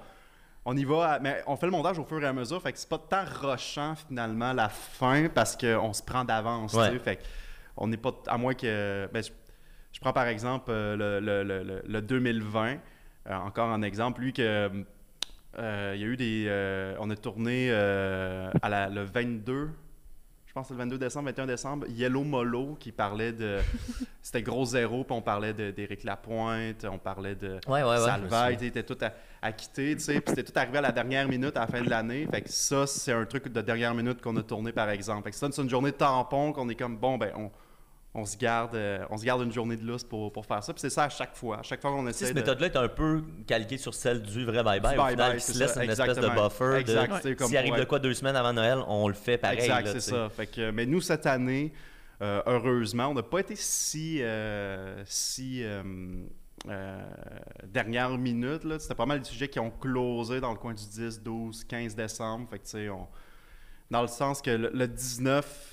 [0.65, 2.62] On, on y va, à- mais on fait le montage au fur et à mesure,
[2.62, 6.74] fait que c'est pas tant rushant finalement la fin parce qu'on se prend d'avance.
[6.74, 6.98] Ouais.
[7.00, 7.19] Fait
[7.76, 8.12] on n'est pas.
[8.28, 9.10] À moins que.
[9.13, 9.30] ben, je,
[9.91, 12.78] je prends par exemple euh, le, le- le- le- le 2020,
[13.30, 14.69] euh, encore un exemple, lui que.
[15.60, 16.46] euh, il y a eu des.
[16.48, 19.69] euh, on a tourné à la- le 22,
[20.54, 23.58] je pense que le 22 décembre, 21 décembre, Yellow Molo qui parlait de.
[24.22, 27.60] C'était gros zéro, puis on parlait d'Éric Lapointe, on parlait de.
[27.68, 27.98] Ouais, ouais, ouais.
[27.98, 28.68] Salvaille, souviens.
[28.68, 28.98] était tout
[29.58, 31.89] quitter, tu sais, puis c'était tout arrivé à la dernière minute à la fin de
[31.89, 32.28] l'année.
[32.30, 35.24] Fait que ça, c'est un truc de dernière minute qu'on a tourné, par exemple.
[35.24, 37.50] Fait que ça, c'est une journée de tampon qu'on est comme, bon, ben, on,
[38.15, 40.71] on se garde euh, on se garde une journée de lousse pour, pour faire ça.
[40.73, 41.60] Puis c'est ça à chaque fois.
[41.60, 42.39] À chaque fois qu'on essaie cette de...
[42.41, 45.36] méthode-là est un peu calquée sur celle du vrai bye-bye.
[45.36, 46.80] Qui c'est se laisse ça, une espèce de buffer.
[46.80, 49.60] Exact, de, S'il arrive de quoi deux semaines avant Noël, on le fait pareil.
[49.60, 50.30] Exact, c'est ça.
[50.30, 51.73] Fait que, mais nous, cette année,
[52.21, 55.63] euh, heureusement, on n'a pas été si, euh, si
[57.65, 58.62] dernière minute.
[58.80, 61.95] C'était pas mal de sujets qui ont closé dans le coin du 10, 12, 15
[61.95, 62.47] décembre.
[62.49, 63.08] Fait que, on-
[63.89, 65.72] dans le sens que le, le 19,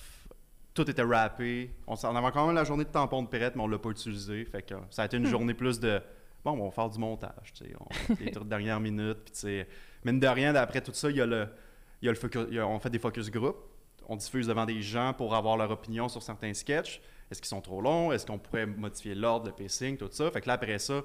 [0.75, 1.71] tout était rappé.
[1.87, 4.45] On, avait quand même la journée de tampon de Perrette, mais on l'a pas utilisé.
[4.45, 6.01] Fait que ça a été une journée plus de
[6.45, 7.53] bon, on va faire du montage.
[7.55, 7.73] tu sais.
[7.79, 9.19] On fait des trucs de dernière minute.
[9.25, 9.69] Puis, tu sais,
[10.05, 11.49] mine de rien, après tout ça, il y a le,
[12.03, 13.57] il y a le focus- il y a- on fait des focus group.
[14.09, 17.01] On diffuse devant des gens pour avoir leur opinion sur certains sketchs.
[17.31, 18.11] Est-ce qu'ils sont trop longs?
[18.11, 20.31] Est-ce qu'on pourrait modifier l'ordre, le pacing, tout ça?
[20.31, 21.03] Fait que là, après ça,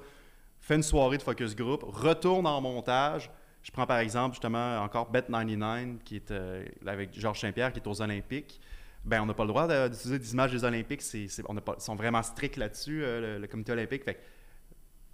[0.60, 3.30] fait une soirée de focus group, retourne en montage.
[3.62, 7.86] Je prends par exemple justement encore Bet99 qui est euh, avec Georges Saint-Pierre qui est
[7.86, 8.60] aux Olympiques.
[9.06, 11.00] Ben, on n'a pas le droit d'utiliser des images des Olympiques.
[11.02, 14.04] C'est, on n'a pas, ils sont vraiment stricts là-dessus, euh, le, le comité olympique.
[14.04, 14.18] Fait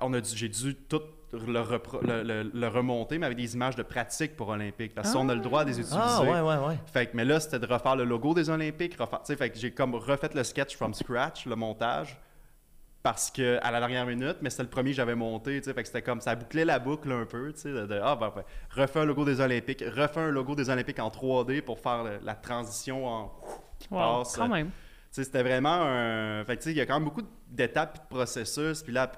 [0.00, 1.02] on a dû- j'ai dû tout
[1.32, 4.94] le, repro- le- le- le remonter, mais avec des images de pratique pour Olympique.
[4.94, 5.98] Parce on a le droit de les utiliser.
[6.00, 6.78] Ah, ouais, ouais, ouais.
[6.92, 8.96] Fait que, mais là, c'était de refaire le logo des Olympiques.
[8.98, 12.18] Refaire, fait que j'ai comme refait le sketch from scratch, le montage,
[13.02, 15.60] parce que à la dernière minute, mais c'était le premier que j'avais monté.
[15.60, 17.52] tu sais, Fait que c'était comme ça bouclait la boucle un peu.
[17.52, 20.54] tu sais, De, de, ah, ben, ben, refais un logo des Olympiques, refais un logo
[20.54, 23.32] des Olympiques en 3D pour faire le- la transition en.
[23.82, 24.36] Qui Wow, passe.
[24.36, 24.66] quand même.
[24.68, 24.72] Tu
[25.10, 26.44] sais, c'était vraiment un.
[26.44, 28.82] Fait que, tu sais, il y a quand même beaucoup d'étapes et de processus.
[28.82, 29.10] Puis là,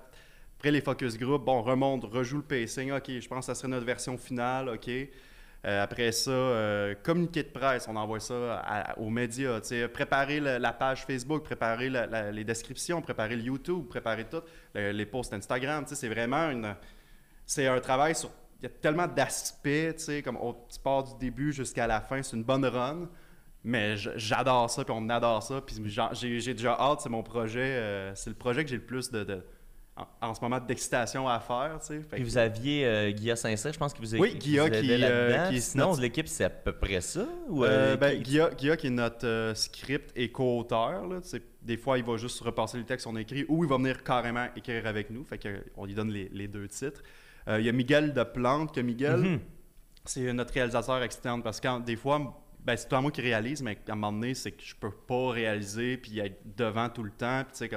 [0.57, 2.91] Après les focus group, bon, on remonte, rejoue le pacing.
[2.93, 4.71] OK, je pense que ça serait notre version finale.
[4.71, 4.89] OK.
[4.89, 9.61] Euh, après ça, euh, communiqué de presse, on envoie ça à- aux médias.
[9.61, 14.25] tu sais, Préparer la page Facebook, préparer la- la- les descriptions, préparer le YouTube, préparer
[14.25, 14.43] tout,
[14.75, 15.85] le- les posts Instagram.
[15.85, 16.75] tu sais, C'est vraiment une.
[17.47, 18.31] C'est un travail sur.
[18.61, 22.01] Il y a tellement d'aspects, tu sais, comme on, tu pars du début jusqu'à la
[22.01, 23.09] fin, c'est une bonne run.
[23.65, 25.61] Mais j'adore ça, puis on adore ça.
[25.63, 25.77] Puis
[26.13, 27.61] j'ai déjà hâte, c'est mon projet.
[27.63, 29.43] euh, c'est le projet que j'ai le plus de, de-
[29.97, 31.79] en, en ce moment d'excitation à faire.
[31.81, 32.01] tu sais.
[32.01, 34.69] Fait Puis que- vous aviez euh, Guilla Saint-Cyr, je pense, qui vous a Oui, Guilla
[34.69, 37.27] qui, euh, qui est Sinon, notre- l'équipe, c'est à peu près ça?
[37.49, 41.21] Ou, Euh, euh, ben, qui- Guilla, Guilla, qui est notre script et co-auteur, là,
[41.63, 44.03] des fois, il va juste repasser les textes qu'on a écrits ou il va venir
[44.03, 45.25] carrément écrire avec nous.
[45.25, 47.03] Fait qu'on lui donne les, les deux titres.
[47.49, 49.41] Il y a Miguel de Plante, que Miguel, Mhm.
[50.05, 53.63] c'est notre réalisateur externe parce que quand- des fois, ben, c'est toi moi qui réalise,
[53.63, 57.03] mais à un moment donné, c'est que je peux pas réaliser puis être devant tout
[57.03, 57.43] le temps.
[57.53, 57.69] Puis,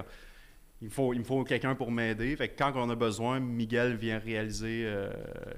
[0.82, 2.36] il, faut, il me faut quelqu'un pour m'aider.
[2.38, 5.12] Fait que quand on a besoin, Miguel vient réaliser euh,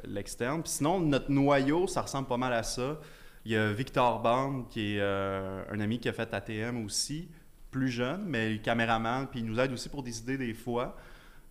[0.03, 0.61] l'externe.
[0.65, 2.99] Sinon, notre noyau, ça ressemble pas mal à ça.
[3.45, 7.29] Il y a Victor Band, qui est euh, un ami qui a fait ATM aussi,
[7.69, 10.97] plus jeune, mais caméraman, puis il nous aide aussi pour des idées des fois.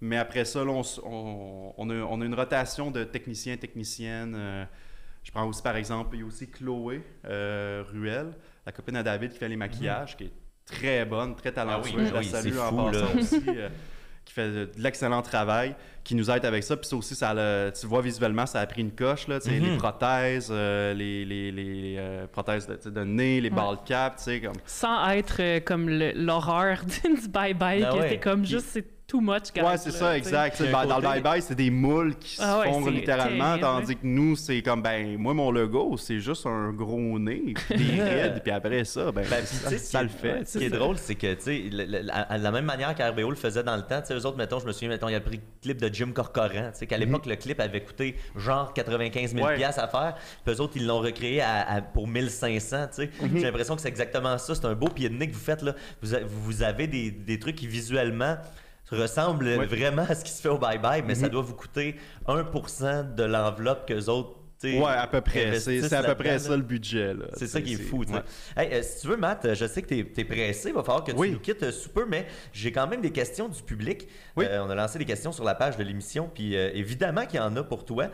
[0.00, 4.34] Mais après ça, là, on a une rotation de techniciens, techniciennes.
[4.36, 4.64] euh,
[5.28, 8.28] je prends aussi, par exemple, il y a aussi Chloé euh, Ruel,
[8.64, 10.32] la copine à David qui fait les maquillages, qui est
[10.64, 11.92] très bonne, très talentueuse.
[11.94, 13.02] Ah oui, je la oui, salue en fou, là.
[13.02, 13.42] passant aussi.
[13.48, 13.68] euh,
[14.24, 16.78] qui fait de, l'excellent travail, qui nous aide avec ça.
[16.78, 17.34] Puis ça aussi, ça
[17.78, 19.28] tu vois visuellement, ça a pris une coche.
[19.28, 19.72] Là, tu sais, Mhm.
[19.72, 23.54] Les prothèses, euh, les, les, les, euh, prothèses de, nez, les Ouais.
[23.56, 24.52] balles cap, tu sais, comme...
[24.64, 28.20] Sans être euh, comme l'horreur du bye-bye, que ouais.
[28.20, 29.62] comme Puis- juste, c'est too much, guys.
[29.62, 30.62] Ouais, c'est ça, exact.
[30.62, 33.96] Ben, Dans le bye-bye, c'est des moules qui se Ah ouais, c'est littéralement, terrible, tandis
[33.96, 38.02] que nous, c'est comme, ben, moi, mon logo, c'est juste un gros nez, puis des
[38.02, 40.46] rides, puis après ça, ben, Ben, ça, le est- fait.
[40.46, 43.76] Ce qui est drôle, c'est que, tu sais, la- même manière qu'RBO le faisait dans
[43.76, 45.36] le temps, tu sais, eux autres, mettons, je me souviens, mettons, il y a pris
[45.36, 49.34] le clip de Jim Corcoran, tu sais, qu'à l'époque, le clip avait coûté genre 95
[49.34, 49.64] 000 Ouais.
[49.64, 53.10] à faire, puis eux autres, ils l'ont recréé à- à- pour 1500, tu sais.
[53.34, 55.62] J'ai l'impression que c'est exactement ça, c'est un beau pied de nez que vous faites,
[55.62, 55.72] là.
[56.02, 58.36] Vous, vous avez des, des trucs qui, visuellement,
[58.94, 59.66] ressemblent Ouais.
[59.66, 61.96] vraiment à ce qui se fait au bye-bye, mais ça doit vous coûter
[62.26, 65.60] 1% de l'enveloppe qu'eux autres, tu sais, Ouais, à peu près.
[65.60, 67.14] C'est à peu près ça le budget.
[67.34, 68.22] C'est ça qui est fou, ouais.
[68.56, 70.68] Hey, euh, si tu veux, Matt, je sais que tu es, pressé.
[70.70, 71.30] Il va falloir que tu Oui.
[71.30, 74.08] nous quittes euh, sous peu, mais j'ai quand même des questions du public.
[74.36, 74.46] Oui.
[74.48, 77.38] Euh, on a lancé des questions sur la page de l'émission, puis euh, évidemment qu'il
[77.38, 78.06] y en a pour toi.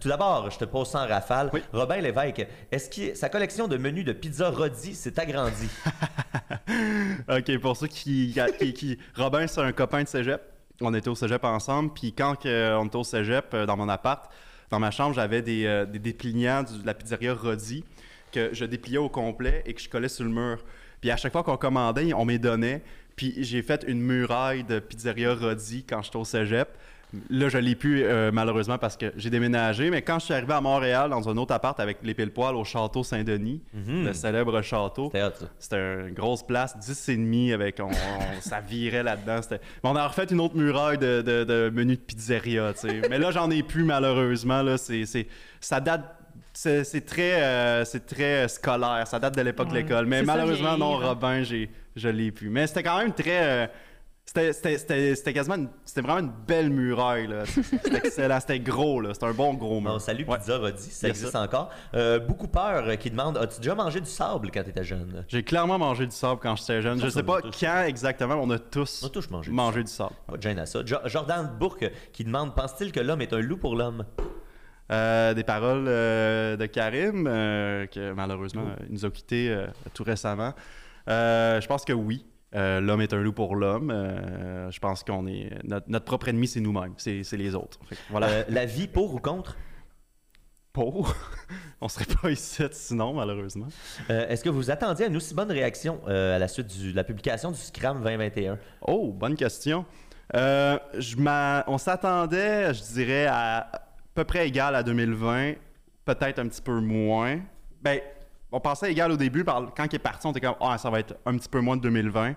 [0.00, 1.50] Tout d'abord, je te pose ça en rafale.
[1.52, 1.60] Oui.
[1.72, 5.68] Robin Lévesque, est-ce que sa collection de menus de pizza Rodi s'est agrandie?
[7.28, 10.40] OK, pour ceux qui, qui, qui- Robin, c'est un copain de cégep.
[10.80, 11.92] On était au cégep ensemble.
[11.92, 14.30] Puis quand on était au cégep, euh, dans mon appart,
[14.70, 17.84] dans ma chambre, j'avais des, euh, dépliants de la pizzeria Rodi
[18.32, 20.62] que je dépliais au complet et que je collais sur le mur.
[21.00, 22.82] Puis à chaque fois qu'on commandait, on m'y donnait.
[23.16, 26.68] Puis j'ai fait une muraille de pizzeria Rodi quand j'étais au cégep.
[27.30, 29.88] Là, je l'ai plus euh, malheureusement parce que j'ai déménagé.
[29.88, 32.64] Mais quand je suis arrivé à Montréal, dans un autre appart avec les pile-poils au
[32.64, 34.04] château Saint-Denis, Mhm.
[34.04, 35.10] le célèbre château,
[35.58, 37.90] C'était une grosse place, 10 et demi, avec on, on-
[38.40, 39.40] ça virait là-dedans.
[39.84, 42.72] On a refait une autre muraille de, de, de menus de pizzeria.
[43.08, 44.60] Mais là, j'en ai plus malheureusement.
[44.62, 45.28] Là, c'est, c'est-
[45.60, 46.02] ça date.
[46.52, 49.06] C'est, c'est très, euh, c'est très euh, scolaire.
[49.06, 49.74] Ça date de l'époque Ouais.
[49.74, 50.06] de l'école.
[50.06, 51.06] Mais malheureusement, non, hein.
[51.06, 52.50] Robin, j'ai, je l'ai plus.
[52.50, 53.40] Mais c'était quand même très.
[53.42, 53.66] euh,
[54.32, 55.54] c'était, quasiment.
[55.56, 57.26] une- c'était vraiment une belle muraille.
[57.28, 57.44] Là.
[57.46, 59.00] C'était gros.
[59.00, 59.14] Là.
[59.14, 60.00] C'était un bon gros mur.
[60.00, 60.36] Salut Ouais.
[60.38, 61.70] Pizza Rodi, ça existe encore.
[61.94, 65.24] Euh, beaucoup peur euh, qui demande As-tu déjà mangé du sable quand tu étais jeune?
[65.28, 66.98] J'ai clairement mangé du sable quand j'étais jeune.
[66.98, 69.56] Ça, Je sais pas quand exactement, mais on a tous On a tous mangé du
[69.56, 70.12] mangé du sable.
[70.26, 70.80] Pas de gêne à ça.
[70.84, 74.04] Jo- Jordan Bourque qui demande Pense-t-il que l'homme est un loup pour l'homme?
[74.90, 79.54] Euh, des paroles euh, de Karim, que malheureusement il nous a quittés
[79.94, 80.52] tout récemment.
[81.06, 82.24] Je pense que oui.
[82.54, 83.90] Euh, l'homme est un loup pour l'homme.
[83.90, 85.50] Euh, je pense qu'on est.
[85.64, 86.94] Notre, notre propre ennemi, c'est nous-mêmes.
[86.96, 87.78] C'est les autres.
[87.88, 88.26] Que voilà.
[88.28, 89.56] Euh, La vie pour ou contre?
[90.72, 91.14] Pour?
[91.80, 93.68] On serait pas ici sinon, malheureusement.
[94.08, 97.04] Est-ce que vous attendiez à une aussi bonne réaction à la suite du- de la
[97.04, 99.84] publication du Scram 2021 Oh, bonne question.
[100.34, 103.80] Je on s'attendait, je dirais, à, à
[104.14, 105.54] peu près égal à 2020,
[106.04, 107.40] peut-être un petit peu moins.
[107.82, 108.00] Ben,
[108.52, 110.90] on pensait égal au début, par- quand il est parti, on était comme, ah, ça
[110.90, 112.34] va être un petit peu moins de 2020.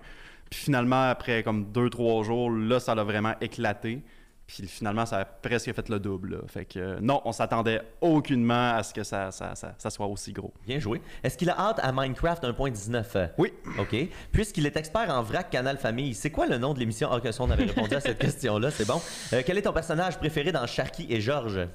[0.50, 4.02] Puis finalement, après comme deux, trois jours, là, ça a vraiment éclaté.
[4.46, 6.32] Puis finalement, ça a presque fait le double.
[6.32, 6.38] là.
[6.48, 10.06] Fait que euh, non, on s'attendait aucunement à ce que ça, ça, ça- ça soit
[10.06, 10.52] aussi gros.
[10.66, 11.00] Bien joué.
[11.22, 13.52] Est-ce qu'il a hâte à Minecraft 1.19 Euh, Oui.
[13.78, 13.96] OK.
[14.32, 17.08] Puisqu'il est expert en vrac Canal Famille, c'est quoi le nom de l'émission?
[17.10, 19.00] Ah, que ça, on avait répondu à cette question-là, c'est bon.
[19.32, 21.66] Euh, quel est ton personnage préféré dans Sharky et Georges?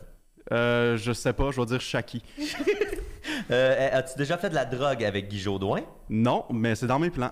[0.52, 2.24] Euh, je sais pas, je vais dire Shaki.
[3.52, 7.10] Euh, As-tu déjà fait de la drogue avec Guy Jodoin Non, mais c'est dans mes
[7.10, 7.32] plans.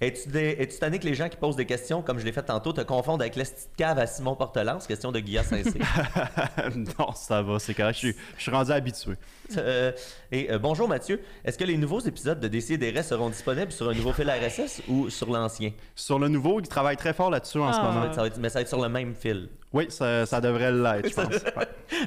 [0.00, 2.72] Es-tu des- tanné que les gens qui posent des questions, comme je l'ai fait tantôt,
[2.72, 4.86] te confondent avec la petite cave à Simon Portelance?
[4.86, 5.80] Question de Guillaume Saint-Cyr.
[6.98, 7.94] non, ça va, c'est correct.
[7.94, 9.12] Je suis, je suis rendu habitué.
[9.56, 9.90] Euh,
[10.30, 13.94] et euh, bonjour Mathieu, est-ce que les nouveaux épisodes de Décider seront disponibles sur un
[13.94, 15.72] nouveau fil RSS ou sur l'ancien?
[15.96, 17.90] Sur le nouveau, il travaille très fort là-dessus en ce Ah.
[17.92, 18.12] Moment.
[18.12, 19.48] ça va être- mais ça va être sur le même fil.
[19.72, 21.44] Oui, ça, ça devrait l'être, je pense.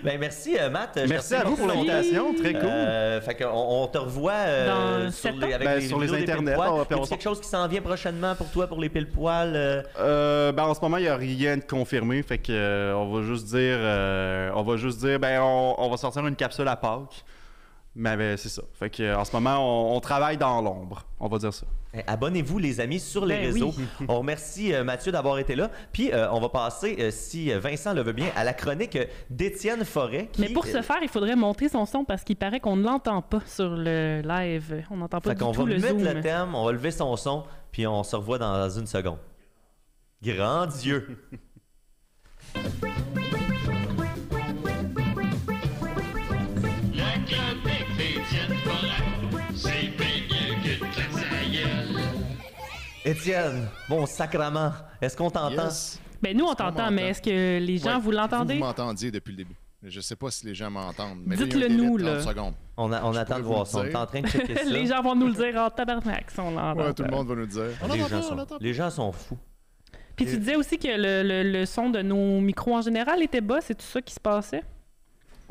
[0.04, 1.00] Ben merci euh, Matt.
[1.04, 2.64] Je Merci à vous pour l'invitation, très cool.
[2.66, 3.52] Euh, fait qu'on
[3.84, 7.06] on te revoit euh, Dans sur, les, avec Ben, les sur les internets, on on
[7.06, 10.74] quelque chose qui s'en vient prochainement pour toi pour les pile poils Euh, ben, en
[10.74, 13.78] ce moment, il n'y a rien de confirmé, fait que euh, on va juste dire,
[13.78, 17.24] euh, on va juste dire, ben, on, on va sortir une capsule à Pâques.
[17.96, 18.64] Mais ben, c'est ça.
[18.74, 19.58] Fait que en ce moment,
[19.92, 21.68] on, on travaille dans l'ombre, on va dire ça.
[21.94, 23.74] Eh, Abonnez-vous, les amis, sur les Ben réseaux.
[23.78, 23.86] oui.
[24.08, 25.70] on remercie euh, Mathieu d'avoir été là.
[25.92, 28.98] Puis, euh, on va passer, euh, si Vincent le veut bien, à la chronique
[29.30, 30.30] d'Étienne Forêt.
[30.32, 32.84] qui, Mais pour ce faire, il faudrait monter son son parce qu'il paraît qu'on ne
[32.84, 34.86] l'entend pas sur le live.
[34.90, 36.04] On n'entend pas Fait du qu'on tout va le mettre zoom.
[36.04, 39.18] le thème, on va lever son son, puis on se revoit dans une seconde.
[40.24, 41.18] Grand Dieu!
[53.04, 55.64] Étienne, bon sacrement, est-ce qu'on t'entend?
[55.66, 56.00] Yes.
[56.22, 58.54] Ben nous, on t'entend, mais est-ce que les gens, Ouais, vous l'entendez?
[58.56, 59.56] Vous m'entendiez depuis le début.
[59.84, 61.22] Je sais pas si les gens m'entendent.
[61.26, 62.22] mais là, il y a un Dites-le nous, 30 là.
[62.22, 62.54] secondes.
[62.78, 63.80] On, a- on Je attend de voir vous ça.
[63.80, 64.64] On le est en train de checker ça.
[64.66, 66.80] les gens vont nous le dire en tabarnak si on l'entend.
[66.80, 67.70] Ouais, tout le monde va nous le dire.
[67.82, 68.64] On les, gens sont, l'entend pas.
[68.64, 69.40] les gens sont fous.
[70.16, 73.42] Puis tu disais aussi que le, le- le son de nos micros en général était
[73.42, 74.62] bas, c'est tout ça qui se passait?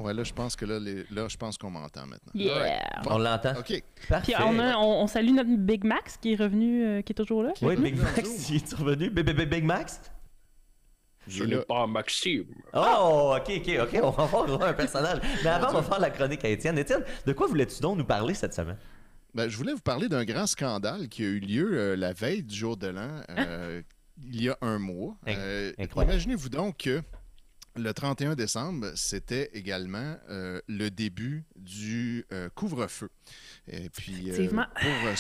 [0.00, 2.32] Ouais, là, je pense que là, les- là je pense qu'on m'entend maintenant.
[2.34, 2.80] Yeah!
[3.04, 3.10] Bon.
[3.14, 3.52] On l'entend.
[3.58, 3.82] OK.
[4.08, 4.32] Parfait.
[4.32, 7.14] Puis on, a- on- on salue notre Big Max qui est revenu, euh, qui est
[7.14, 7.52] toujours là.
[7.62, 7.76] Oui.
[7.76, 9.10] Big Max, il est revenu.
[9.10, 10.00] Big, Max?
[11.28, 12.46] Je n'ai pas Maxime.
[12.72, 14.00] Oh, ok, ok, ok.
[14.02, 15.18] On va voir un personnage.
[15.44, 16.78] Mais avant, on va faire la chronique à Étienne.
[16.78, 18.78] Étienne, de quoi voulais-tu donc nous parler cette semaine?
[19.34, 22.42] Ben, je voulais vous parler d'un grand scandale qui a eu lieu euh, la veille
[22.42, 23.80] du jour de l'an, euh,
[24.24, 25.14] il y a un mois.
[25.28, 26.14] Euh, incroyable.
[26.14, 27.00] Imaginez-vous donc que
[27.80, 33.10] le 31 décembre, c'était également euh, le début du euh, couvre-feu.
[33.68, 34.66] Et puis, euh, Effectivement.
[34.80, 35.14] pour, euh,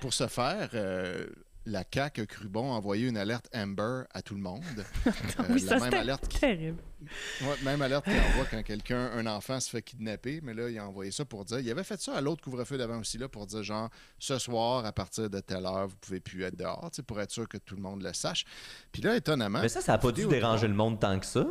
[0.00, 1.26] pour ce faire, euh,
[1.68, 4.62] la CAQ a cru bon envoyer une alerte Amber à tout le monde.
[5.38, 6.78] Euh, oui, la ça même alerte qui- terrible.
[7.42, 10.78] Ouais, même alerte qu'il envoie quand quelqu'un, un enfant se fait kidnapper, mais là, il
[10.78, 11.58] a envoyé ça pour dire.
[11.60, 14.86] Il avait fait ça à l'autre couvre-feu d'avant aussi, là, pour dire genre, ce soir,
[14.86, 17.76] à partir de telle heure, vous pouvez plus être dehors, pour être sûr que tout
[17.76, 18.44] le monde le sache.
[18.92, 19.60] Puis là, étonnamment.
[19.60, 21.46] Mais ça, ça n'a pas dû déranger le monde tant que ça.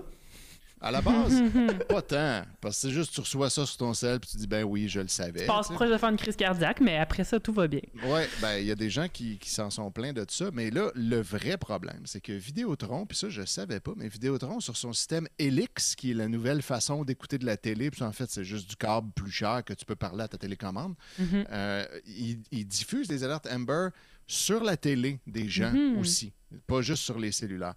[0.86, 1.42] À la base,
[1.90, 2.44] pas tant.
[2.62, 4.88] Parce que c'est juste, tu reçois ça sur ton sel, puis tu dis, ben oui,
[4.88, 5.42] je le savais.
[5.42, 7.82] Tu passes proche de faire une crise cardiaque, mais après ça, tout va bien.
[8.06, 10.70] Ouais, ben il y a des gens qui, qui s'en sont plaints de ça, mais
[10.70, 14.78] là, le vrai problème, c'est que Vidéotron, puis ça, je savais pas, mais Vidéotron, sur
[14.78, 18.30] son système Helix, qui est la nouvelle façon d'écouter de la télé, puis en fait,
[18.30, 21.46] c'est juste du câble plus cher que tu peux parler à ta télécommande, Mhm.
[21.52, 23.88] euh, il, il diffuse des alertes Amber
[24.28, 25.98] sur la télé des gens Mhm.
[26.00, 26.32] aussi,
[26.68, 27.74] pas juste sur les cellulaires.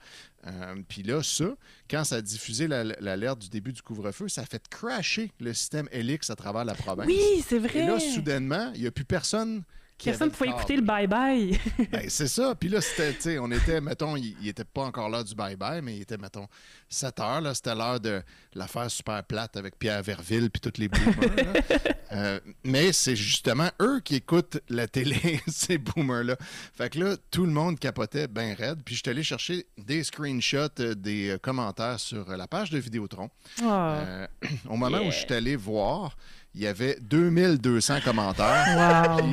[0.46, 1.46] Euh, puis là, ça,
[1.90, 5.52] quand ça a diffusé la- l'alerte du début du couvre-feu, ça a fait crasher le
[5.54, 7.06] système Helix à travers la province.
[7.06, 7.80] Oui, c'est vrai.
[7.80, 9.62] Et là, soudainement, il n'y a plus personne
[10.04, 11.58] Personne ne pouvait écouter le bye-bye.
[11.90, 12.54] Ben, c'est ça.
[12.54, 15.80] Puis là, c'était, tu sais, on était, mettons, il n'était pas encore l'heure du bye-bye,
[15.82, 16.46] mais il était, mettons,
[16.88, 17.40] 7 heures.
[17.40, 18.22] Là, c'était l'heure de
[18.54, 21.28] l'affaire super plate avec Pierre Verville puis toutes les boomers.
[22.10, 26.36] Euh, mais c'est justement eux qui écoutent la télé, ces boomers-là.
[26.72, 28.80] Fait que là, tout le monde capotait bien raide.
[28.82, 32.70] Puis je suis allé chercher des screenshots, euh, des euh, commentaires sur euh, la page
[32.70, 33.28] de Vidéotron.
[33.62, 33.96] Ah.
[33.98, 34.26] Euh,
[34.68, 36.16] au moment où je suis allé voir,
[36.54, 39.18] il y avait 2200 commentaires.
[39.20, 39.32] Wow.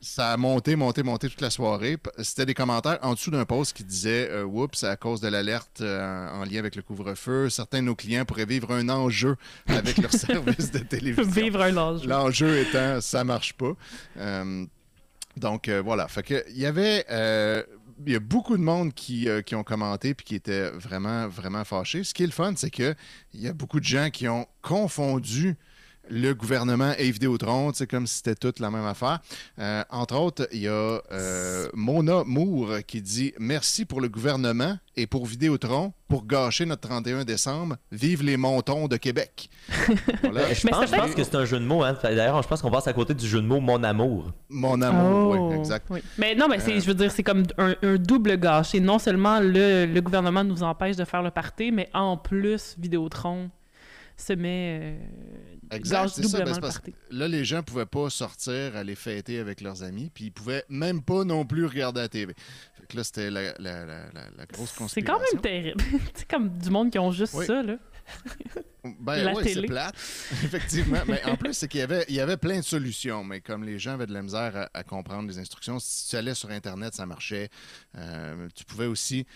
[0.00, 1.96] Ça a monté, monté, monté toute la soirée.
[2.18, 5.80] C'était des commentaires en dessous d'un post qui disait euh, Oups, à cause de l'alerte
[5.80, 9.98] euh, en lien avec le couvre-feu, certains de nos clients pourraient vivre un enjeu avec
[9.98, 11.24] leur service de télévision.
[11.24, 12.04] Vivre un âge.
[12.04, 13.72] L'enjeu étant ça marche pas.
[14.18, 14.64] Euh,
[15.36, 16.06] donc euh, voilà.
[16.06, 17.04] Fait que il y avait
[18.06, 21.28] il y a beaucoup de monde qui, euh, qui ont commenté puis qui étaient vraiment
[21.28, 22.04] vraiment fâchés.
[22.04, 22.94] Ce qui est le fun, c'est que
[23.34, 25.56] il y a beaucoup de gens qui ont confondu
[26.10, 29.20] le gouvernement et Vidéotron, sais, comme si c'était toute la même affaire.
[29.58, 34.76] Euh, entre autres, il y a euh, Mona Moore qui dit Merci pour le gouvernement
[34.96, 37.76] et pour Vidéotron pour gâcher notre 31 décembre.
[37.92, 39.50] Vive les montons de Québec.
[40.22, 40.52] Voilà.
[40.52, 41.82] Je Mais pense, ça je pense que c'est un jeu de mots.
[41.84, 41.96] Hein.
[42.02, 44.32] D'ailleurs, je pense qu'on passe à côté du jeu de mots Mon amour.
[44.48, 45.48] Mon amour, Oh.
[45.50, 45.86] oui, exact.
[45.90, 46.00] Oui.
[46.18, 46.80] Mais non, mais c'est, Euh.
[46.80, 48.80] je veux dire, c'est comme un, un double gâché.
[48.80, 53.50] Non seulement le, le gouvernement nous empêche de faire le party, mais en plus, Vidéotron
[54.20, 54.80] se met.
[54.82, 54.98] Euh,
[55.70, 56.38] Exact, c'est ça.
[56.38, 56.92] doublement ben, c'est le parce party.
[56.92, 60.64] que là, les gens pouvaient pas sortir, aller fêter avec leurs amis, puis ils pouvaient
[60.68, 62.34] même pas non plus regarder la TV.
[62.74, 64.88] Fait que là, c'était la, la- la- la- la grosse conspiration.
[64.94, 65.82] C'est quand même terrible.
[66.14, 67.44] c'est comme du monde qui ont juste Oui.
[67.46, 67.76] ça, là.
[69.00, 69.66] Ben La ouais, c'est télé.
[69.68, 69.94] plate,
[70.44, 71.00] effectivement.
[71.06, 73.64] mais en plus, c'est qu'il y avait, il y avait plein de solutions, mais comme
[73.64, 76.48] les gens avaient de la misère à, à comprendre les instructions, si tu allais sur
[76.50, 77.50] Internet, ça marchait.
[77.96, 79.26] Euh, tu pouvais aussi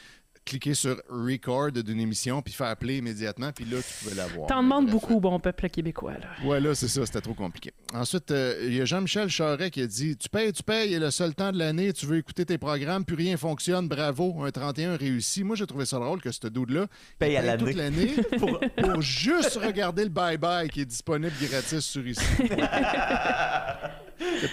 [0.45, 4.47] cliquer sur record d'une émission puis faire play immédiatement, puis là, tu pouvais la voir.
[4.49, 6.29] T'en demandes beaucoup au bon peuple québécois, là.
[6.45, 7.73] Ouais, là, c'est ça, c'était trop compliqué.
[7.95, 10.99] Ensuite, euh, il y a Jean-Michel Charret qui a dit Tu payes, tu payes, et
[10.99, 14.51] le seul temps de l'année, tu veux écouter tes programmes, plus rien fonctionne, bravo, un
[14.51, 15.45] 31 réussi.
[15.45, 18.07] Moi, j'ai trouvé ça drôle que ce dude-là il Paye à toute l'année.
[18.07, 22.23] l'année pour, pour juste regarder le bye-bye qui est disponible gratis sur ici.
[22.39, 22.49] c'est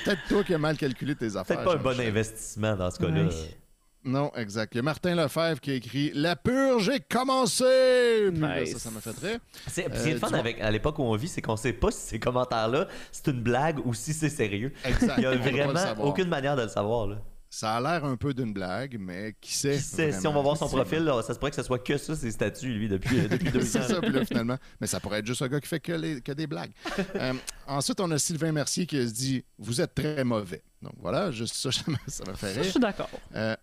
[0.04, 1.64] peut-être toi qui as mal calculé tes affaires.
[1.64, 3.24] Peut-être pas un bon investissement dans ce cas-là.
[3.24, 3.58] Ouais.
[4.06, 4.74] Non, exact.
[4.74, 8.66] Il y a Martin Lefebvre qui a écrit La purge est commencée là.
[8.66, 9.40] Ça, ça m'a fait rire.
[9.68, 11.92] C'est Euh, c'est le fun avec, à l'époque où on vit, c'est qu'on sait pas
[11.92, 14.72] si ces commentaires-là, c'est une blague ou si c'est sérieux.
[14.86, 15.16] Exact.
[15.18, 17.08] Il y a vraiment aucune manière de le savoir.
[17.08, 17.18] Là.
[17.52, 20.42] Ça a l'air un peu d'une blague, mais qui sait Qui sait, si on va
[20.42, 22.88] voir son profil, là, ça se pourrait que ce soit que ça, ses statuts, lui,
[22.88, 23.88] depuis, depuis deux C'est ans.
[23.88, 24.58] ça, puis là, finalement.
[24.80, 26.72] Mais ça pourrait être juste un gars qui fait que, les- que des blagues.
[27.16, 27.34] Euh,
[27.68, 30.62] ensuite, on a Sylvain Mercier qui se dit Vous êtes très mauvais.
[30.82, 31.98] Donc voilà, juste ça, ça m'a-
[32.36, 32.72] fait Ça, je rire.
[32.72, 33.10] suis d'accord.
[33.36, 33.56] Euh,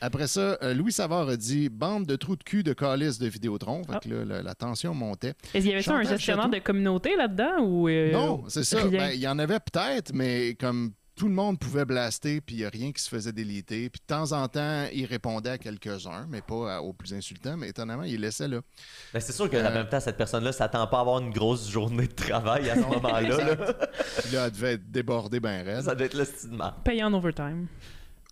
[0.00, 3.26] après ça, euh, Louis Savard a dit Bande de trous de cul de calice de
[3.28, 3.82] Vidéotron.
[3.84, 5.34] Fait que là, la, la tension montait.
[5.54, 6.54] Est-ce qu'il y avait ça un gestionnaire Chateau.
[6.56, 7.88] de communauté là-dedans ou.
[7.88, 8.84] euh, non, c'est ça.
[8.86, 12.58] Ben, Il y en avait peut-être, mais comme tout le monde pouvait blaster, puis il
[12.60, 13.90] n'y a rien qui se faisait déliter.
[13.90, 17.58] Puis de temps en temps, il répondait à quelques-uns, mais pas à- aux plus insultants.
[17.58, 18.60] Mais étonnamment, il laissait là.
[19.12, 21.68] Ben, c'est sûr qu'en Euh, même temps, cette personne-là s'attend pas à avoir une grosse
[21.70, 23.36] journée de travail à ce moment-là.
[23.36, 23.56] là.
[23.56, 25.82] Puis là, elle devait être débordée ben raide.
[25.82, 26.82] Ça doit être le style de marde.
[26.84, 27.66] Payé en overtime.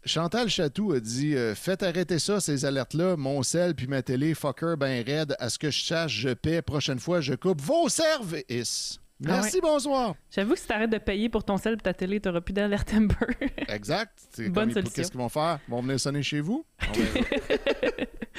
[0.09, 3.17] Chantal Chatou a dit euh, Faites arrêter ça, ces alertes-là.
[3.17, 5.37] Mon sel puis ma télé, fucker ben raide.
[5.39, 6.63] À ce que je sache, je paie.
[6.63, 8.99] Prochaine fois, je coupe vos services.
[9.21, 10.15] Merci, bonsoir.
[10.31, 12.93] J'avoue que si t'arrêtes de payer pour ton sel et ta télé, t'auras plus d'alerte
[12.95, 13.15] Amber.
[13.69, 14.13] Exact.
[14.33, 14.93] C'est Bonne comme solution.
[14.95, 16.65] Qu'est-ce qu'ils vont faire Ils vont venir sonner chez vous.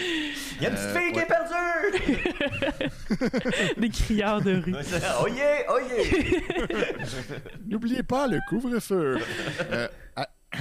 [0.02, 1.52] Il y a une petite Euh, fille qui est perdue!
[3.82, 4.74] Des criards de rue.
[5.22, 5.66] Oh yeah!
[5.70, 6.86] Oh yeah!
[7.68, 9.18] N'oubliez pas le couvre-feu.
[9.72, 9.90] Euh,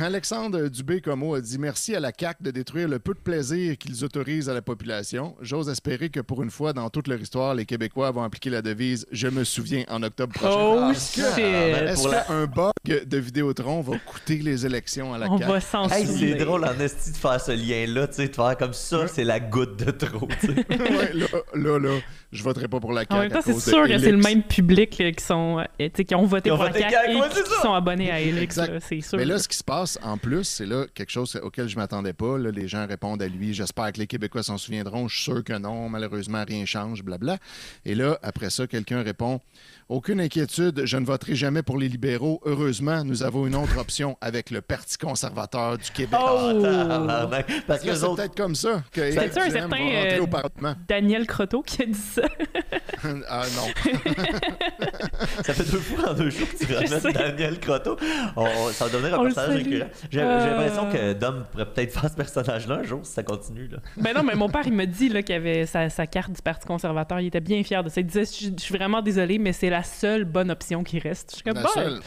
[0.00, 4.04] Alexandre Dubé-Como a dit merci à la CAQ de détruire le peu de plaisir qu'ils
[4.04, 5.34] autorisent à la population.
[5.40, 8.62] J'ose espérer que pour une fois dans toute leur histoire, les Québécois vont appliquer la
[8.62, 10.54] devise Je me souviens en octobre prochain.
[10.56, 11.24] Oh shit.
[11.34, 11.38] shit!
[11.38, 12.72] Est-ce Pour la- qu'un bug
[13.08, 15.50] de Vidéotron va coûter les élections à la On CAQ?
[15.52, 18.56] va s'en Hey, c'est drôle en esti de faire ce lien-là, tu sais, de faire
[18.56, 21.98] comme ça, c'est la goutte de trop, ouais, là, là, là,
[22.30, 23.14] je voterai pas pour la CAQ.
[23.14, 25.64] En même temps, à c'est sûr que c'est le même public là, qui, sont, euh,
[25.78, 27.44] tu sais, qui ont voté Qui ont pour voté la CAQ CAQ, et ouais, c'est
[27.44, 28.60] qui sont abonnés à Elix.
[28.80, 29.18] C'est sûr.
[29.18, 32.12] Mais là, ce qui se passe en plus, c'est là quelque chose auquel je m'attendais
[32.12, 32.36] pas.
[32.38, 33.54] Là, les gens répondent à lui.
[33.54, 35.08] J'espère que les Québécois s'en souviendront.
[35.08, 35.88] Je suis sûr que non.
[35.88, 37.02] Malheureusement, rien change.
[37.02, 37.38] Blabla.
[37.84, 39.40] Et là, après ça, quelqu'un répond
[39.88, 40.82] Aucune inquiétude.
[40.84, 42.42] Je ne voterai jamais pour les libéraux.
[42.44, 46.20] Heureusement, nous avons une autre option avec le Parti conservateur du Québec.
[46.22, 47.46] Oh, tabarnak.
[47.66, 50.74] Parce que c'est autres, peut-être comme ça que Éric un certain, euh.
[50.86, 52.17] Daniel Croteau qui a dit ça.
[53.28, 54.02] ah non.
[55.44, 57.12] ça fait deux fois en deux jours que tu ramènes.
[57.12, 57.96] Daniel Croteau.
[58.36, 59.88] On- on- ça va devenir un On personnage récurrent.
[60.10, 60.46] J'ai Euh.
[60.46, 63.68] l'impression que Dom pourrait peut-être faire ce personnage-là un jour si ça continue.
[63.68, 63.78] Là.
[63.96, 66.42] Ben non, mais mon père, il m'a dit là, qu'il avait sa, sa carte du
[66.42, 67.20] Parti conservateur.
[67.20, 68.00] Il était bien fier de ça.
[68.00, 70.98] Il disait Je suis- je suis vraiment désolé, mais c'est la seule bonne option qui
[70.98, 71.30] reste.
[71.30, 72.00] Je suis comme La Bon, seule.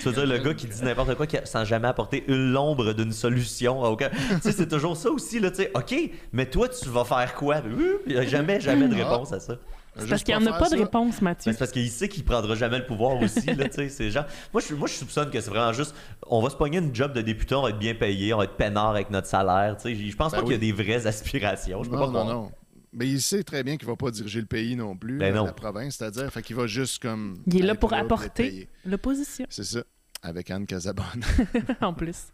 [0.00, 2.92] Tu veux dire, le gars qui dit n'importe quoi qui- sans jamais apporter une l'ombre
[2.92, 3.84] d'une solution.
[3.84, 5.70] à aucun- tu sais, c'est toujours ça aussi, là, tu sais.
[5.74, 5.94] OK,
[6.32, 7.62] mais toi, tu vas faire quoi?
[8.06, 9.56] Il n'y a jamais, jamais de réponse à ça.
[9.96, 10.82] C'est parce qu'il n'y en a pas de ça.
[10.84, 11.50] réponse, Mathieu.
[11.50, 13.66] Ben, c'est parce qu'il sait qu'il prendra jamais le pouvoir aussi, là.
[13.88, 14.26] C'est genre...
[14.52, 15.94] moi, je, moi, je soupçonne que c'est vraiment juste,
[16.28, 18.44] on va se pogner une job de député, on va être bien payé, on va
[18.44, 19.94] être peinard avec notre salaire, tu sais.
[20.10, 21.82] Je pense Ben pas qu'il y a des vraies aspirations.
[21.82, 22.26] Je peux Non, pas non, croire.
[22.34, 22.52] non.
[22.92, 25.38] Mais il sait très bien qu'il va pas diriger le pays non plus, Ben euh,
[25.38, 25.44] non.
[25.46, 27.36] la province, c'est-à-dire, qu'il va juste comme.
[27.46, 29.80] Il est là pour apporter l'opposition, C'est ça,
[30.22, 31.24] avec Anne Casabonne.
[31.80, 32.28] en plus.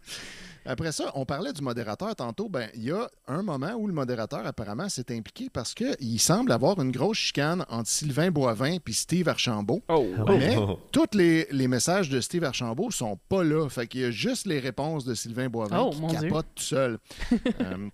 [0.65, 2.49] Après ça, on parlait du modérateur tantôt.
[2.49, 6.51] Ben, il y a un moment où le modérateur apparemment s'est impliqué parce qu'il semble
[6.51, 9.83] avoir une grosse chicane entre Sylvain Boivin et Steve Archambault.
[9.89, 10.05] Oh!
[10.27, 10.79] Mais Oh.
[10.91, 13.67] tous les, les messages de Steve Archambault sont pas là.
[13.69, 16.29] Fait qu'il y a juste les réponses de Sylvain Boivin Oh, qui Dieu.
[16.29, 16.97] capote tout seul.
[17.61, 17.89] Euh,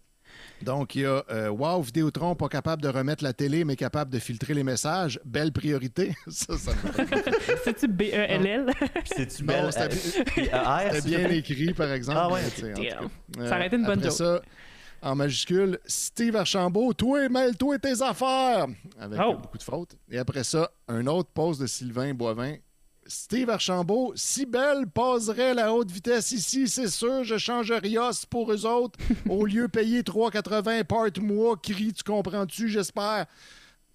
[0.64, 4.12] donc, il y a euh, Wow, Vidéotron, pas capable de remettre la télé, mais capable
[4.12, 5.20] de filtrer les messages.
[5.26, 6.14] Belle priorité.
[6.28, 8.66] ça, ça me C'est-tu B-E-L-L?
[8.80, 9.74] Puis c'est-tu Non, belle?
[9.74, 12.20] c'était euh, euh, te bien écrit, par exemple.
[12.22, 12.42] Ah ouais.
[13.48, 14.18] Ça aurait été une bonne après joke.
[14.18, 14.42] ça,
[15.04, 18.68] en majuscule, Steve Archambault, toi, mêle-toi tes affaires.
[19.00, 19.32] Avec Oh.
[19.32, 19.96] euh, beaucoup de fautes.
[20.12, 22.56] Et après ça, un autre pause de Sylvain Boivin.
[23.12, 28.54] Steve Archambault, si belle passerait la haute vitesse ici, c'est sûr, je change Rios pour
[28.54, 28.98] eux autres.
[29.30, 33.26] Au lieu de payer 3,80 par mois, crie, tu comprends-tu, j'espère?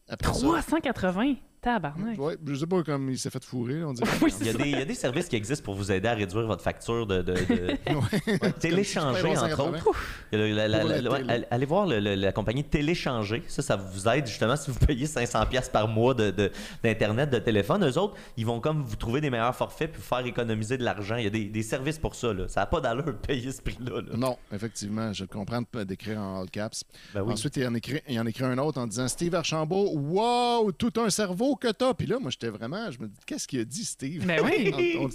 [0.07, 1.37] Après ça, 380?
[1.67, 2.17] Tabarnak.
[2.17, 4.08] Ouais, je sais pas comme il s'est fait fourrer, on dirait.
[4.23, 6.06] Oui, Il y, a des, il y a des services qui existent pour vous aider
[6.06, 7.77] à réduire votre facture de, de- de-
[8.42, 8.52] Ouais.
[8.52, 9.90] téléchanger, entre autres.
[10.31, 13.42] La- la- la ouais, allez- voir le- le- la compagnie Téléchanger.
[13.48, 16.52] Ça, ça vous aide justement si vous payez 500$ piastres par mois de- de-
[16.85, 17.85] d'Internet, de, téléphone.
[17.85, 20.85] Eux autres, ils vont comme vous trouver des meilleurs forfaits puis vous faire économiser de
[20.85, 21.17] l'argent.
[21.17, 22.33] Il y a des, des services pour ça.
[22.33, 22.46] Là.
[22.46, 24.02] Ça n'a pas d'allure de payer ce prix-là.
[24.02, 24.17] là.
[24.17, 26.85] Non, effectivement, je le comprends d'écrire en all caps.
[27.12, 27.33] Ben oui.
[27.33, 30.92] Ensuite, il en, écrit, il en écrit un autre en disant Steve Archambault, wow, tout
[31.00, 31.94] un cerveau que t'as.
[31.94, 34.25] Puis là, moi, j'étais vraiment, je me dis, qu'est-ce qu'il a dit, Steve?
[34.27, 34.96] Ben oui.
[35.00, 35.11] on, on-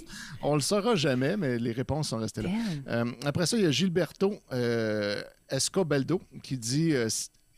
[0.50, 2.50] on le saura jamais, mais les réponses sont restées là.
[2.88, 7.08] Euh, après ça, il y a Gilberto euh, Escobeldo qui dit euh,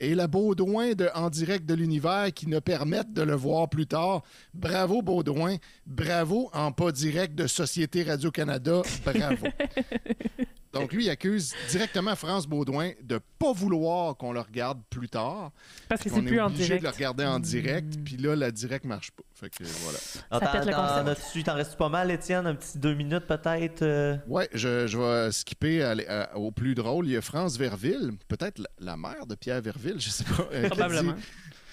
[0.01, 3.87] Et la Baudouin de En direct de l'univers qui ne permettent de le voir plus
[3.87, 4.22] tard.
[4.53, 5.57] Bravo, Baudouin.
[5.87, 8.82] Bravo, en pas direct de Société Radio-Canada.
[9.05, 9.47] Bravo.
[10.75, 15.51] Donc, lui, il accuse directement France Baudouin de pas vouloir qu'on le regarde plus tard.
[15.89, 16.83] Parce que qu'on c'est plus est en obligé direct.
[16.83, 17.95] de le regarder en direct.
[18.05, 19.22] Puis là, la direct marche pas.
[19.35, 19.99] Fait que voilà.
[19.99, 20.22] Ça
[21.45, 22.47] t'en- restes pas mal, Étienne?
[22.47, 23.83] Un petit deux minutes peut-être?
[23.83, 24.16] euh?
[24.27, 27.07] Ouais, je, je vais skipper à à- au plus drôle.
[27.07, 30.49] Il y a France Verville, peut-être la, la mère de Pierre Verville, je sais pas.
[30.53, 31.14] euh, Probablement.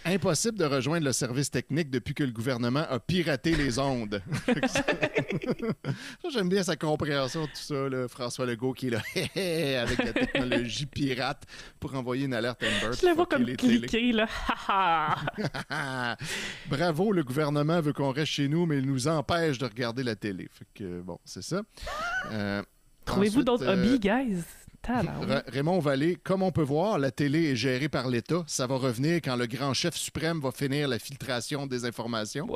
[0.06, 4.22] Impossible de rejoindre le service technique depuis que le gouvernement a piraté les ondes.
[6.34, 7.90] j'aime bien sa compréhension de tout ça.
[7.90, 8.08] là.
[8.08, 11.44] François Legault qui est là hé, hé, avec la technologie pirate
[11.80, 12.96] pour envoyer une alerte Amber.
[13.00, 14.28] Je le vois comme cliquer, là.
[16.70, 20.16] Bravo, le gouvernement veut qu'on reste chez nous, mais il nous empêche de regarder la
[20.16, 20.50] télé.
[20.52, 21.62] Fait que, bon, c'est ça.
[22.32, 22.64] Euh,
[23.06, 24.44] Trouvez-vous d'autres euh, hobbies, guys?
[24.88, 28.44] Ra- Raymond Vallée, comme on peut voir, la télé est gérée par l'État.
[28.48, 32.48] Ça va revenir quand le grand chef suprême va finir la filtration des informations.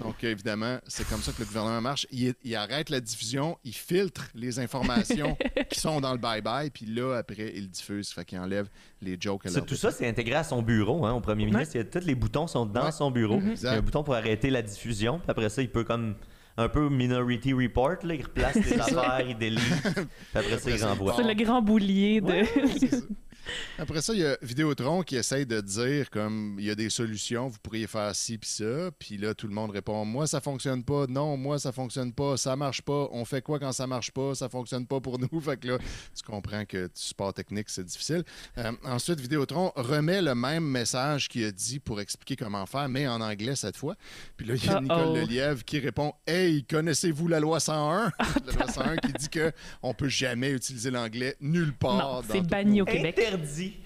[0.00, 2.06] Donc, euh, évidemment, c'est comme ça que le gouvernement marche.
[2.10, 5.36] Il, il arrête la diffusion, il filtre les informations
[5.70, 8.10] qui sont dans le bye-bye, puis là, après, il diffuse.
[8.10, 8.68] Fait qu'il enlève
[9.00, 11.46] les jokes à Ça, leur tout ça, c'est intégré à son bureau, hein, au premier
[11.46, 11.74] ministre.
[11.74, 12.92] Il y a, tous les boutons sont dans Ouais.
[12.92, 13.40] son bureau.
[13.40, 15.18] Il y a un bouton pour arrêter la diffusion.
[15.18, 16.14] Puis après ça, il peut comme
[16.56, 17.96] un peu Minority Report.
[18.04, 19.62] Là, il replace les affaires, il délite.
[19.62, 21.14] Puis après ça, il ça, il renvoie.
[21.16, 22.44] C'est le grand boulier de.
[23.78, 26.90] Après ça, il y a Vidéotron qui essaye de dire comme il y a des
[26.90, 30.40] solutions, vous pourriez faire ci puis ça, puis là tout le monde répond moi ça
[30.40, 33.86] fonctionne pas, non moi ça fonctionne pas, ça marche pas, on fait quoi quand ça
[33.86, 35.78] marche pas, ça fonctionne pas pour nous, fait que là
[36.14, 38.24] tu comprends que du support technique c'est difficile.
[38.58, 43.06] Euh, ensuite Vidéotron remet le même message qu'il a dit pour expliquer comment faire, mais
[43.08, 43.94] en anglais cette fois.
[44.36, 44.80] Puis là il y a.
[44.80, 48.12] Nicole Lelièvre qui répond hey connaissez-vous la loi 101
[48.46, 52.22] La loi 101 qui dit que on peut jamais utiliser l'anglais nulle part.
[52.28, 53.18] C'est banni au Québec.
[53.18, 53.80] Interdit interdit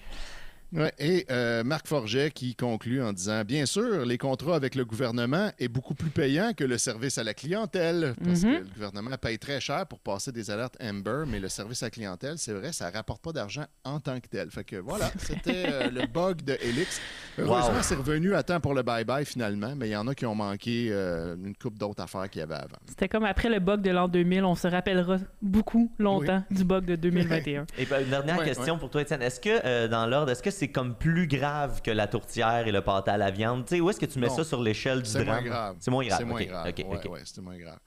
[0.75, 4.83] Ouais, et euh, Marc Forget qui conclut en disant Bien sûr, les contrats avec le
[4.85, 8.51] gouvernement est beaucoup plus payant que le service à la clientèle, parce Mhm.
[8.53, 11.87] que le gouvernement paye très cher pour passer des alertes Amber, mais le service à
[11.87, 14.49] la clientèle, c'est vrai, ça rapporte pas d'argent en tant que tel.
[14.51, 16.99] Fait que voilà, c'était euh, le bug de Helix.
[17.37, 17.81] Heureusement, Wow.
[17.81, 20.35] c'est revenu à temps pour le bye-bye finalement, mais il y en a qui ont
[20.35, 22.77] manqué euh, une coupe d'autres affaires qu'il y avait avant.
[22.87, 26.85] C'était comme après le bug de l'an 2000, on se rappellera beaucoup longtemps du bug
[26.85, 27.65] de 2021.
[27.77, 29.21] Et ben, une dernière Ouais, question pour toi, Étienne.
[29.21, 32.71] Est-ce que, euh, dans l'ordre, est-ce que c'est comme plus grave que la tourtière et
[32.71, 33.65] le pâté à la viande?
[33.65, 34.35] Tu sais, où est-ce que tu mets Non.
[34.35, 35.43] ça sur l'échelle du C'est moins drame?
[35.45, 35.75] grave.
[35.79, 36.19] C'est moins grave.
[36.19, 36.67] C'est moins grave.
[36.67, 37.11] ok, Ouais, ok.
[37.11, 37.79] ouais, c'était moins grave.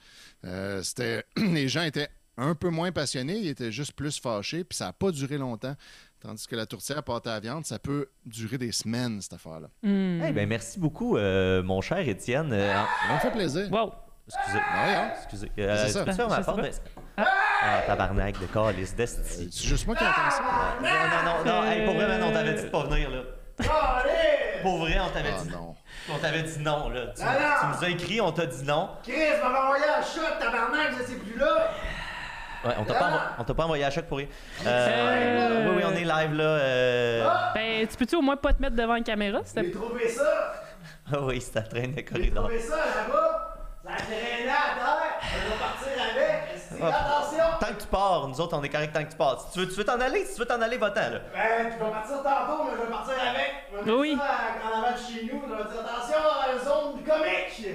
[0.44, 1.24] Euh, c'était...
[1.36, 4.92] Les gens étaient un peu moins passionnés, ils étaient juste plus fâchés, puis ça n'a
[4.92, 5.74] pas duré longtemps.
[6.20, 9.68] Tandis que la tourtière pâte à la viande, ça peut durer des semaines, cette affaire-là.
[9.82, 10.20] Hmm.
[10.24, 12.52] Eh ben, merci beaucoup, euh, mon cher Étienne.
[12.52, 13.72] Euh, en- Ça me fait plaisir.
[13.72, 13.92] Wow!
[14.26, 14.58] Excusez.
[14.58, 15.10] Ouais, hein?
[15.16, 15.50] Excusez.
[15.58, 16.04] Euh, C'est ça.
[16.04, 16.82] Je ma porte?
[17.18, 19.48] Ah, tabarnak de calice d'esti.
[19.52, 20.42] C'est juste moi qui entends ça.
[20.80, 21.70] Non, non, non, non.
[21.70, 23.18] Hey, pour vrai, man, on t'avait dit de pas venir, là.
[24.62, 25.74] Pour vrai, on t'avait Ah dit non.
[26.12, 27.00] On t'avait dit non, là.
[27.16, 27.70] Tu, Ah, non.
[27.72, 28.90] tu nous as écrit, on t'a dit non.
[29.02, 31.68] Chris, m'avait envoyé un shot, tabarnak, je sais plus là.
[32.64, 33.08] Ouais, on t'a pas, Ah.
[33.10, 34.26] envo- on t'a pas envoyé à choc pour rien.
[34.66, 35.70] Euh, Euh.
[35.70, 36.44] Oui, oui, on est live, là.
[36.44, 39.40] euh, Ben, tu peux-tu au moins pas te mettre devant une caméra?
[39.56, 40.54] J'ai trouvé ça.
[41.12, 42.44] Ah oui, c'est à traîne de J'ai corridor.
[42.44, 43.44] trouvé ça là-bas.
[43.84, 45.20] Ça a traîné à terre.
[45.22, 46.54] Je vais partir avec.
[46.54, 46.67] Esti, Ah.
[46.67, 46.67] Attention.
[46.78, 49.40] Tant que tu pars, nous autres, on est correct tant que tu pars.
[49.40, 51.18] Si tu veux, tu veux t'en aller, si tu veux t'en aller, va-t'en, là.
[51.32, 53.52] Ben, tu vas partir tantôt, mais je vais partir avec.
[53.70, 54.16] Je vais mettre Oui.
[54.18, 55.42] ça en avant de chez nous.
[55.42, 57.68] Je vais dire attention à la zone comique.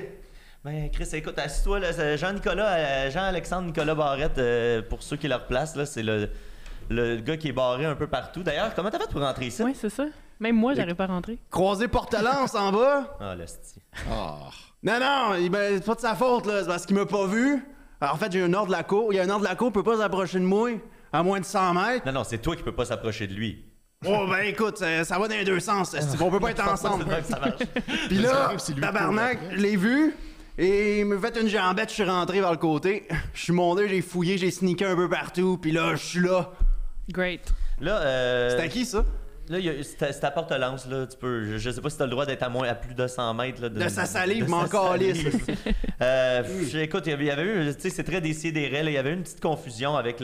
[0.63, 2.15] Ben, Chris, écoute, assis-toi, là.
[2.15, 6.29] Jean-Nicolas, euh, Jean-Alexandre Nicolas Barrette, euh, pour ceux qui leur placent, là, c'est le,
[6.89, 8.43] le gars qui est barré un peu partout.
[8.43, 9.61] D'ailleurs, comment t'as fait pour rentrer ici?
[9.61, 10.05] Oui, c'est ça.
[10.39, 11.37] Même moi, j'arrive pas à rentrer.
[11.51, 13.17] Croisé Portelance en bas?
[13.19, 13.81] Ah, l'hostie.
[14.09, 14.35] Ah.
[14.81, 16.61] Non, non, il- ben, c'est pas de sa faute, là.
[16.61, 17.63] C'est parce qu'il m'a pas vu.
[18.01, 19.13] Alors, en fait, j'ai un ordre de la cour.
[19.13, 20.69] Il y a un ordre de la cour, il peut pas s'approcher de moi
[21.11, 22.05] à moins de 100 mètres.
[22.05, 23.65] Non, non, c'est toi qui peux pas s'approcher de lui.
[24.05, 25.95] Oh, ben écoute, ça, ça va dans les deux sens.
[26.19, 27.05] On peut pas être ensemble.
[27.23, 27.61] Ça marche.
[28.07, 30.13] Puis là, tabarnak, je l'ai vu.
[30.57, 33.07] Et il m'a fait une jambette, je suis rentré vers le côté.
[33.33, 35.57] Je suis monté, j'ai fouillé, j'ai sneaké un peu partout.
[35.59, 36.51] Puis là, je suis là.
[37.09, 37.53] Great.
[37.81, 39.03] Là, euh, C'était à qui, ça?
[39.57, 41.05] Là, c'est ta- porte-lance, là.
[41.07, 42.75] Tu peux, je, je sais pas si tu as le droit d'être à, moins, à
[42.75, 43.61] plus de 100 mètres.
[43.61, 45.39] Là, De sa salive, de sa salive.
[46.01, 48.81] Euh, f- Écoute, il y avait, il y avait eu, tu sais, c'est très décidéré.
[48.85, 50.19] Il y avait eu une petite confusion avec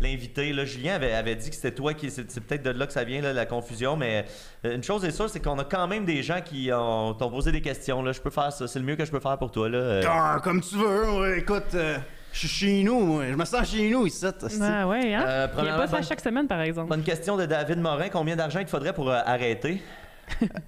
[0.00, 0.52] l'invité.
[0.52, 0.64] là.
[0.64, 2.10] Julien avait, avait dit que c'était toi qui.
[2.10, 3.96] C'est peut-être de là que ça vient, là, la confusion.
[3.96, 4.24] Mais
[4.64, 7.30] euh, une chose est sûre, c'est qu'on a quand même des gens qui ont- t'ont
[7.30, 8.02] posé des questions.
[8.02, 8.12] Là.
[8.12, 8.68] Je peux faire ça.
[8.68, 9.68] C'est le mieux que je peux faire pour toi.
[9.68, 9.78] Là.
[9.78, 11.38] Euh, Ah, comme tu veux.
[11.38, 11.96] écoute, euh,
[12.32, 13.24] je suis chez nous, moi.
[13.28, 14.24] Je me sens chez nous ici.
[14.62, 15.24] Ah ouais, hein?
[15.26, 16.88] Euh, Il n'y a pas ça bonne- chaque semaine, par exemple.
[16.88, 18.08] Bonne question de David Morin.
[18.08, 19.82] Combien d'argent il te faudrait pour euh, arrêter?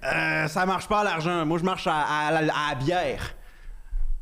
[0.03, 1.45] Euh, ça marche pas à l'argent.
[1.45, 3.33] Moi, je marche à, à la- à la bière.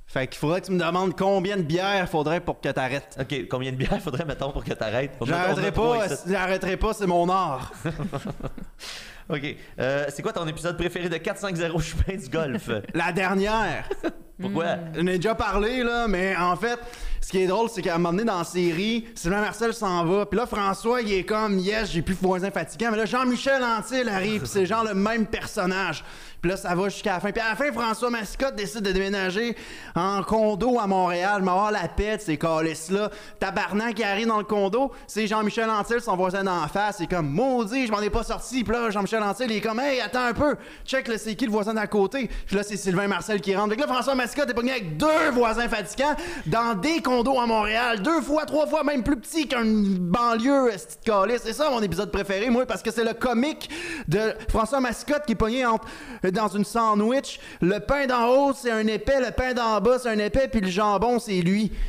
[0.06, 3.18] Fait qu'il faudrait que tu me demandes combien de bière faudrait pour que t'arrêtes.
[3.20, 5.14] OK, combien de bières il faudrait, mettons, pour que t'arrêtes?
[5.22, 7.72] J'arrêterai pas, j'arrêterai pas, c'est mon art.
[9.30, 9.56] OK.
[9.80, 12.70] Euh, c'est quoi ton épisode préféré de 4-5-0 Chupin du golf?
[12.94, 13.88] La dernière.
[14.42, 14.66] Pourquoi?
[14.96, 16.80] J'en ai déjà parlé, là, mais en fait,
[17.22, 20.04] ce qui est drôle, c'est qu'à un moment donné, dans la série, Sylvain Marcel s'en
[20.06, 20.26] va.
[20.26, 22.89] Puis là, François, il est comme, yes, j'ai plus voisin fatigant.
[22.92, 26.04] Mais là, Jean-Michel Antil arrive, c'est genre le même personnage.
[26.42, 27.32] Puis là, ça va jusqu'à la fin.
[27.32, 29.56] Puis à la fin, François Mascotte décide de déménager
[29.96, 31.44] en condo à Montréal.
[31.44, 33.12] M'avoir la de ces calices-là.
[33.39, 36.96] Tabarnak qui arrive dans le condo, c'est Jean-Michel Antil, son voisin d'en face.
[36.98, 38.64] C'est comme, maudit, je m'en ai pas sorti.
[38.64, 40.56] Puis là, Jean-Michel Antil, il est comme, hey, attends un peu.
[40.86, 42.30] Check, là, c'est qui le voisin d'à côté?
[42.48, 43.76] Puis là, c'est Sylvain Marcel qui rentre.
[43.76, 46.16] Que là, François Mascotte est pogné avec deux voisins fatigants
[46.48, 48.02] dans des condos à Montréal.
[48.02, 51.42] Deux fois, trois fois, même plus petit qu'une banlieue, cette calice.
[51.44, 53.70] C'est ça mon épisode préféré, moi, parce que c'est le comique
[54.08, 55.86] de François Mascotte qui est pogné entre-
[56.32, 57.40] dans une sandwich.
[57.62, 59.20] Le pain d'en haut, c'est un épais.
[59.20, 60.48] Le pain d'en bas, c'est un épais.
[60.48, 61.72] Puis le jambon, c'est lui.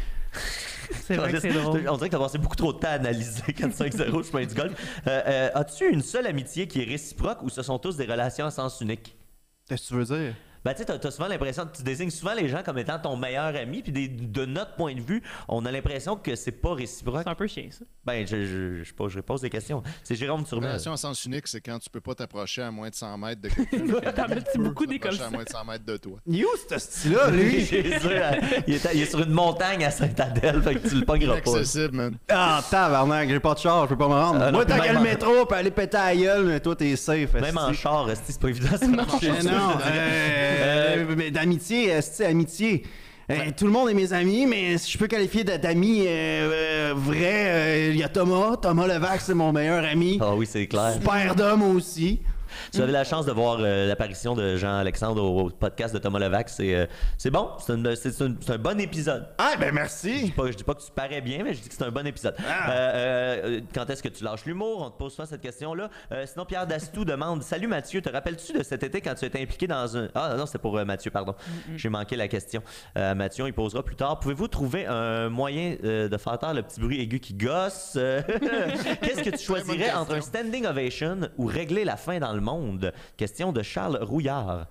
[1.04, 1.88] C'est vrai que c'est drôle.
[1.88, 4.72] On dirait que t'as passé beaucoup trop de temps à analyser 4-5-0 Chupin du golf.
[5.06, 8.44] Euh, euh, As-tu une seule amitié qui est réciproque ou ce sont tous des relations
[8.44, 9.16] à sens unique?
[9.66, 10.34] Qu'est-ce que tu veux dire?
[10.64, 13.16] Ben, tu sais, t'as- t'as souvent l'impression, tu désignes souvent les gens comme étant ton
[13.16, 16.74] meilleur ami, puis des- de notre point de vue, on a l'impression que c'est pas
[16.74, 17.22] réciproque.
[17.24, 17.84] C'est un peu chiant, ça.
[18.04, 19.82] Ben, je, je, je, pose- je pose des questions.
[20.04, 20.68] C'est Jérôme Turmel.
[20.70, 23.40] Relation à sens unique, c'est quand tu peux pas t'approcher à moins de 100 mètres
[23.42, 24.10] de quelqu'un.
[24.12, 26.18] T'en mets-tu beaucoup des à moins de 100 mètres de toi.
[26.26, 27.68] You, ce style-là, lui?
[27.72, 28.32] Euh,
[28.66, 31.40] il, est, à- il est sur une montagne à Saint-Adèle, fait que tu le pogneras
[31.40, 31.50] pas.
[31.50, 32.16] Inaccessible, man.
[32.28, 34.38] Ah, tabarnak, j'ai pas de char, je peux pas me rendre.
[34.42, 36.76] Ah, non, Moi, t'as qu'à le métro, puis aller péter à la gueule, mais toi,
[36.76, 37.34] t'es safe.
[37.34, 38.68] Même en char, c'est pas évident.
[38.80, 39.02] Eh non,
[40.52, 42.82] euh, mais d'amitié, esti, amitié?
[43.30, 46.94] Euh, tout le monde est mes amis, mais si je peux qualifier d'amis euh, euh,
[47.14, 48.56] euh, il y a Thomas.
[48.56, 50.18] Thomas Levac, c'est mon meilleur ami.
[50.20, 50.98] Ah oui, c'est clair.
[51.00, 52.20] Père d'homme aussi.
[52.72, 56.18] Tu avais la chance de voir euh, l'apparition de Jean-Alexandre au, au podcast de Thomas
[56.18, 56.48] Levac.
[56.48, 56.86] C'est euh,
[57.18, 57.72] c'est bon, c'est
[58.52, 59.26] un bon épisode.
[59.38, 60.32] Ah, ben Je dis, merci.
[60.36, 62.06] pas, je dis pas que tu parais bien, mais je dis que c'est un bon
[62.06, 62.34] épisode.
[62.48, 62.70] Ah.
[62.72, 64.82] Euh, euh, quand est-ce que tu lâches l'humour?
[64.82, 65.88] On te pose souvent cette question-là.
[66.12, 69.40] Euh, sinon, Pierre Dastou demande Salut Mathieu, te rappelles-tu de cet été quand tu étais
[69.42, 70.08] impliqué dans un.
[70.14, 71.34] Ah non, c'est pour euh, Mathieu, pardon.
[71.76, 72.62] J'ai manqué la question.
[72.96, 74.18] Euh, Mathieu, il posera plus tard.
[74.20, 77.92] Pouvez-vous trouver un moyen euh, de faire taire le petit bruit aigu qui gosse?
[79.02, 82.92] Qu'est-ce que tu choisirais entre un standing ovation ou régler la faim dans le monde
[83.16, 84.66] Question de Charles Rouillard.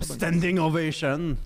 [0.00, 1.36] Standing ovation.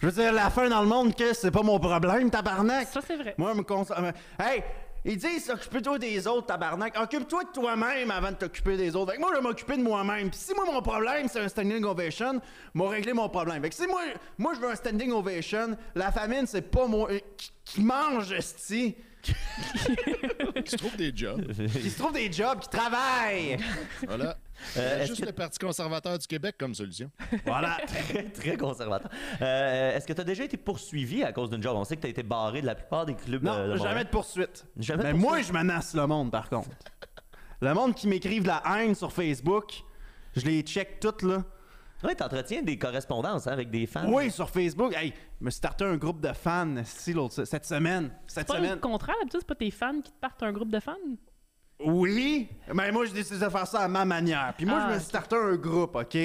[0.00, 2.88] Je veux dire, la fin dans le monde, que c'est pas mon problème, tabarnak.
[2.88, 3.34] Ça, c'est vrai.
[3.38, 4.12] Moi, je me concentre.
[4.38, 4.62] Hey!
[5.08, 6.98] Ils disent occupe-toi des autres, tabarnak.
[7.00, 9.12] Occupe-toi de toi-même avant de t'occuper des autres.
[9.12, 10.30] Fait que moi, je vais m'occuper de moi-même.
[10.30, 12.40] Puis si moi, mon problème, c'est un standing ovation,
[12.74, 13.62] m'a réglé mon problème.
[13.62, 14.00] Fait que si moi,
[14.36, 17.08] moi, je veux un standing ovation, la famine, c'est pas moi.
[17.36, 18.96] Qui, qui mange, esti.
[20.64, 21.52] Qui se trouve des jobs.
[21.72, 23.56] Qui se trouve des jobs, qui travaillent.
[24.06, 24.36] Voilà.
[24.76, 27.10] Euh, juste que- le Parti conservateur du Québec comme solution.
[27.44, 27.78] Voilà.
[27.86, 29.10] très, très conservateur.
[29.42, 31.76] Euh, Est-ce que tu as déjà été poursuivi à cause d'une job?
[31.76, 33.42] On sait que tu as été barré de la plupart des clubs.
[33.42, 34.04] Non, euh, de jamais Montréal.
[34.04, 34.66] de poursuite.
[34.78, 35.30] Jamais de Mais poursuite.
[35.30, 36.68] moi, je menace le monde, par contre.
[37.60, 39.82] Le monde qui m'écrive de la haine sur Facebook,
[40.34, 41.44] je les check toutes, là.
[42.04, 44.04] Oui, tu entretiens des correspondances hein, avec des fans.
[44.12, 44.94] Oui, sur Facebook.
[44.94, 48.10] Hey, je me suis starté un groupe de fans si, l'autre- cette semaine.
[48.26, 48.74] Cette C'est pas semaine.
[48.74, 50.94] le contraire, d'habitude, c'est pas tes fans qui te partent un groupe de fans?
[51.80, 54.54] Oui, mais moi, j'ai décidé de faire ça à ma manière.
[54.56, 55.00] Puis moi, Ah, je me ok.
[55.00, 56.16] suis starté un groupe, OK?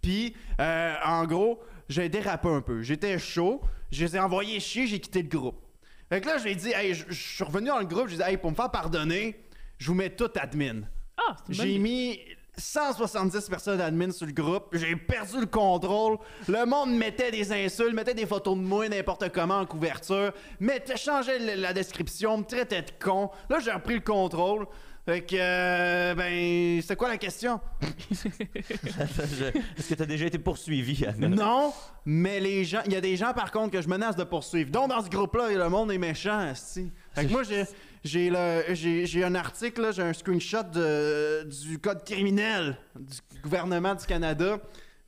[0.00, 2.82] Puis, euh, en gros, j'ai dérapé un peu.
[2.82, 3.60] J'étais chaud,
[3.90, 5.60] je les ai envoyés chier, j'ai quitté le groupe.
[6.08, 8.22] Fait que là, j'ai dit, hey, je je suis revenu dans le groupe, j'ai dit,
[8.22, 9.40] hey, pour me faire pardonner,
[9.78, 10.82] je vous mets tout admin.
[11.16, 11.78] Ah, c'est une bonne J'ai idée.
[11.82, 12.20] mis
[12.56, 14.68] 170 personnes admin sur le groupe.
[14.72, 16.18] J'ai perdu le contrôle.
[16.48, 20.96] Le monde mettait des insultes, mettait des photos de moi n'importe comment en couverture, mettait,
[20.96, 23.30] changeait la description, me traitait de con.
[23.48, 24.66] Là, j'ai repris le contrôle.
[25.06, 27.60] Fait que, euh, ben, c'est quoi la question?
[28.10, 31.04] Est-ce que tu as déjà été poursuivi?
[31.04, 31.28] Anna?
[31.28, 31.74] Non,
[32.06, 34.70] mais les gens, il y a des gens par contre que je menace de poursuivre.
[34.70, 36.90] Donc dans ce groupe-là, le monde est méchant, esti.
[37.14, 37.64] Fait que moi j'ai
[38.04, 43.40] j'ai le j'ai j'ai un article là, j'ai un screenshot de- du code criminel du
[43.42, 44.58] gouvernement du Canada.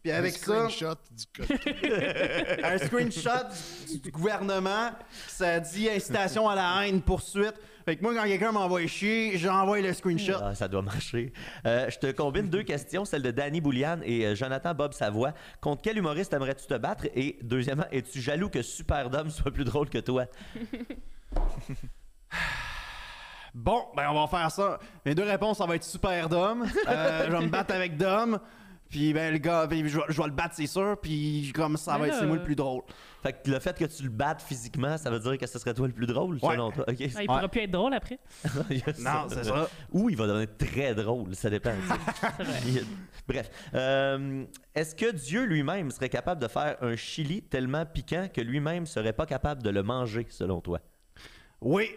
[0.02, 1.58] Puis avec Un ça, screenshot du code.
[2.64, 3.48] un screenshot
[3.90, 4.90] du, du gouvernement,
[5.26, 7.54] ça dit incitation à la haine, poursuite.
[7.84, 10.38] Fait que moi, quand quelqu'un m'envoie chier, j'envoie le screenshot.
[10.40, 11.32] Ah, ça doit marcher.
[11.66, 15.34] Euh, je te combine deux questions, celle de Danny Boulian et euh, Jonathan Bob Savoie.
[15.60, 17.06] Contre quel humoriste aimerais-tu te battre?
[17.14, 20.26] Et deuxièmement, es-tu jaloux que Superdome soit plus drôle que toi?
[23.58, 24.78] Bon, ben on va faire ça.
[25.06, 26.62] Mes deux réponses, ça va être super Dom.
[26.88, 28.38] Euh, je vais me battre avec Dom.
[28.90, 30.96] Puis ben le gars, ben, je, vais, je vais le battre, c'est sûr.
[31.00, 32.82] Puis comme ça Mais va être, là, c'est moi le plus drôle.
[33.22, 35.72] Fait que le fait que tu le battes physiquement, ça veut dire que ce serait
[35.74, 36.52] toi le plus drôle, Ouais.
[36.54, 36.84] selon toi?
[36.86, 36.96] OK.
[37.16, 38.18] Ah, il pourra plus être drôle après.
[38.70, 39.68] Il y a Non, c'est ça.
[39.90, 41.72] Ou il va devenir très drôle, ça dépend.
[41.72, 42.28] tu sais.
[42.36, 42.60] C'est vrai.
[42.66, 42.86] Il-
[43.26, 43.50] Bref.
[43.74, 44.44] Euh,
[44.74, 49.14] Est-ce que Dieu lui-même serait capable de faire un chili tellement piquant que lui-même serait
[49.14, 50.78] pas capable de le manger, selon toi?
[51.60, 51.90] Oui,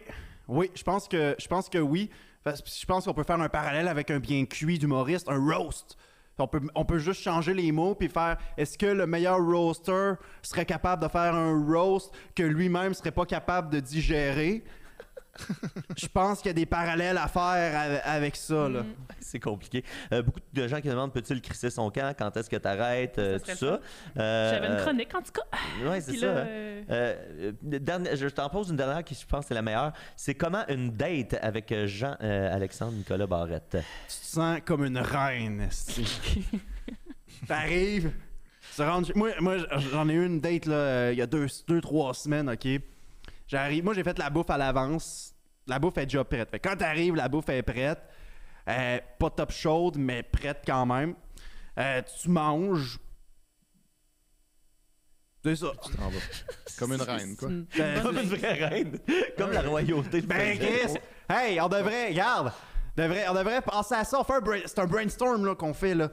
[0.49, 2.09] oui, je pense que je pense que oui.
[2.45, 5.97] Je pense qu'on peut faire un parallèle avec un bien cuit d'humoriste, un roast.
[6.39, 10.13] On peut, on peut juste changer les mots puis faire est-ce que le meilleur roaster
[10.41, 14.63] serait capable de faire un roast que lui-même serait pas capable de digérer?
[15.97, 17.41] Je pense qu'il y a des parallèles à faire
[17.79, 18.83] ave- avec ça là.
[19.19, 19.83] C'est compliqué.
[20.11, 22.13] Euh, beaucoup de gens qui demandent peux-tu le crisser son camp?
[22.17, 23.79] Quand est-ce que tu arrêtes Ça Tout ça.
[24.17, 25.87] Euh, J'avais une euh, chronique, en tout cas.
[25.89, 26.25] Ouais, c'est ça.
[26.25, 26.45] là, hein.
[26.47, 29.93] euh, Euh, euh, dernière- je t'en pose une dernière qui, je pense, c'est la meilleure.
[30.15, 33.77] C'est comment une date avec euh, Jean-Alexandre Nicolas Barrette?
[34.07, 35.69] Tu te sens comme une reine.
[37.47, 38.11] T'arrives,
[38.75, 39.57] tu rentres Moi, moi
[39.91, 42.67] j'en ai eu une date là, euh, il y a deux, deux, trois semaines, ok?
[43.49, 45.33] J'arrive, moi j'ai fait la bouffe à l'avance.
[45.67, 46.49] La bouffe est déjà prête.
[46.49, 47.99] Fait que quand t'arrives, la bouffe est prête.
[48.69, 51.15] Euh, pas top chaude, mais prête quand même.
[51.77, 52.99] Euh, tu manges.
[55.43, 55.71] C'est ça.
[55.83, 56.19] Tu t'en vas.
[56.77, 57.49] Comme une reine, quoi.
[57.49, 58.99] une- Ben, Comme une vraie reine.
[59.37, 60.21] Comme la royauté.
[60.21, 60.57] Ben.
[60.57, 60.95] Chris!
[61.29, 62.51] Hey, on devrait, regarde!
[62.99, 64.19] Devrait- on devrait penser à ça.
[64.19, 65.95] On fait un brain- c'est un brainstorm là, qu'on fait.
[65.95, 66.09] Là.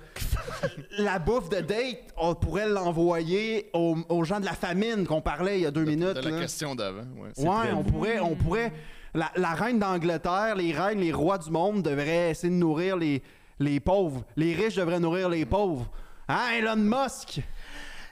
[0.99, 5.59] la bouffe de date, on pourrait l'envoyer aux, aux gens de la famine qu'on parlait
[5.59, 6.15] il y a deux minutes.
[6.17, 6.41] De la là.
[6.41, 7.31] question d'avant, ouais.
[7.47, 8.73] Ouais, on pourrait, on pourrait.
[9.15, 13.23] La, la reine d'Angleterre, les reines, les rois du monde devraient essayer de nourrir les,
[13.59, 14.25] les pauvres.
[14.37, 15.89] Les riches devraient nourrir les pauvres.
[16.29, 17.41] Hein, Elon Musk?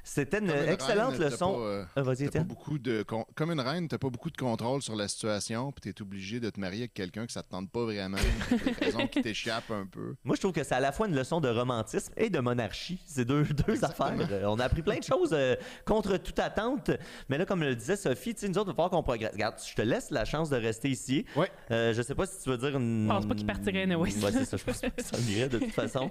[0.06, 1.54] C'était une excellente reine, leçon.
[1.54, 2.44] pas, euh, Ah, Vas-y, pas Étienne.
[2.44, 5.92] beaucoup de con- Comme une reine, t'as pas beaucoup de contrôle sur la situation, puis
[5.92, 8.18] t'es obligé de te marier avec quelqu'un que ça te tente pas vraiment.
[8.50, 10.14] T'as des raisons qui t'échappent un peu.
[10.24, 13.00] Moi, je trouve que c'est à la fois une leçon de romantisme et de monarchie.
[13.06, 14.14] C'est deux, deux affaires.
[14.30, 16.90] Euh, On a appris plein de choses euh, contre toute attente.
[17.30, 19.32] Mais là, comme le disait Sophie, tu sais, nous autres, il va falloir qu'on progresse.
[19.32, 21.24] Regarde, je te laisse la chance de rester ici.
[21.34, 21.50] Ouais.
[21.70, 23.04] Euh, je sais pas si tu veux dire une.
[23.04, 24.12] Je pense pas qu'il partirait anyway.
[24.22, 24.56] Ouais, c'est ça.
[24.58, 26.10] Je pense pas que ça irait de toute façon.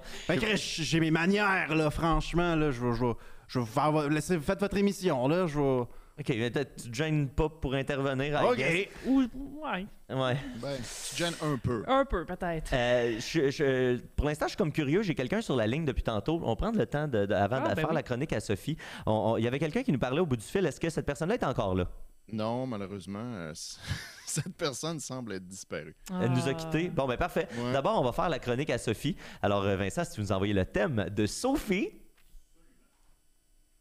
[0.56, 3.14] J'ai mes manières, là, franchement, là, je vais,
[3.48, 5.86] je vais, faire, laissez, faites votre émission, là, je vais...
[6.20, 8.39] OK, mais tu te gênes pas pour intervenir.
[8.39, 8.88] I guess?
[9.08, 9.22] Ou,
[9.64, 10.38] ouais, Ouais.
[10.62, 11.84] Ben, tu te gênes un peu.
[11.88, 12.72] un peu peut-être.
[12.72, 15.02] Euh, je- je- pour l'instant, je suis comme curieux.
[15.02, 16.39] J'ai quelqu'un sur la ligne depuis tantôt.
[16.44, 17.96] On prend le temps de, de- avant Ah, de ben faire oui.
[17.96, 18.78] la chronique à Sophie.
[19.08, 20.64] Il y avait quelqu'un qui nous parlait au bout du fil.
[20.68, 21.88] Est-ce que cette personne-là est encore là?
[22.32, 23.52] Non, malheureusement, euh,
[24.28, 25.96] cette personne semble être disparue.
[26.22, 26.54] Elle nous a Ah.
[26.54, 26.89] quittés.
[26.89, 27.48] Bon, ben parfait.
[27.58, 27.74] Ouais.
[27.74, 29.16] D'abord, on va faire la chronique à Sophie.
[29.41, 31.89] Alors, euh, Vincent, si tu nous envoyais le thème de Sophie.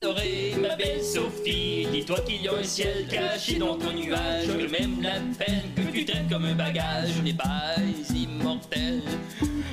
[0.05, 5.01] Ma belle Sophie, dis-toi qu'il y a un ciel caché dans ton nuage, que même
[5.01, 7.77] la peine que tu traites comme un bagage, on n'est pas
[8.13, 9.03] immortel,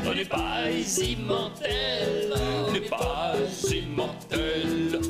[0.06, 2.32] on n'est pas immortel,
[2.68, 3.34] on n'est pas
[3.72, 5.09] immortel.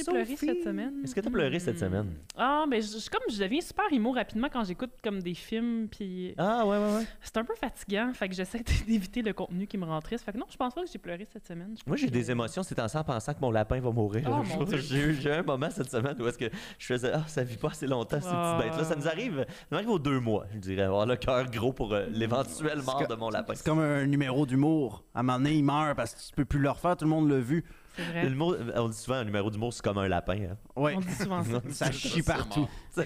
[0.00, 0.94] Est-ce que j'ai pleuré cette semaine?
[1.04, 1.78] Est-ce que tu as pleuré cette Hmm.
[1.78, 2.12] semaine?
[2.36, 5.88] Ah, mais je, je- comme je deviens super emo rapidement quand j'écoute comme des films,
[5.88, 7.06] puis Ah, ouais, ouais, ouais.
[7.22, 8.10] c'est un peu fatigant.
[8.14, 10.24] Fait que j'essaie d'éviter le contenu qui me rend triste.
[10.24, 11.74] Fait que non, je pense pas que j'ai pleuré cette semaine.
[11.76, 14.22] Je Moi, j'ai des émotions, c'est en pensant que mon lapin va mourir.
[14.26, 14.42] Oh, là.
[14.58, 14.78] mon Dieu.
[14.78, 17.42] J'ai eu j'ai eu un moment cette semaine où est-ce que je faisais Ah, ça
[17.44, 18.58] vit pas assez longtemps, ces Ah.
[18.58, 18.84] petites bêtes-là.
[18.84, 20.82] Ça nous arrive, ça nous arrive aux deux mois, je dirais.
[20.82, 23.54] Avoir le cœur gros pour euh, l'éventuelle mort de mon lapin.
[23.54, 25.04] C'est comme un numéro d'humour.
[25.14, 27.10] À un moment donné, il meurt parce que tu peux plus le refaire, tout le
[27.10, 27.64] monde l'a vu.
[27.96, 28.24] Vrai.
[28.28, 30.36] Le mot- on dit souvent un numéro d'humour, c'est comme un lapin.
[30.50, 30.56] hein.
[30.74, 30.94] Ouais.
[30.96, 31.62] On dit souvent ça.
[31.70, 32.68] Ça chie partout.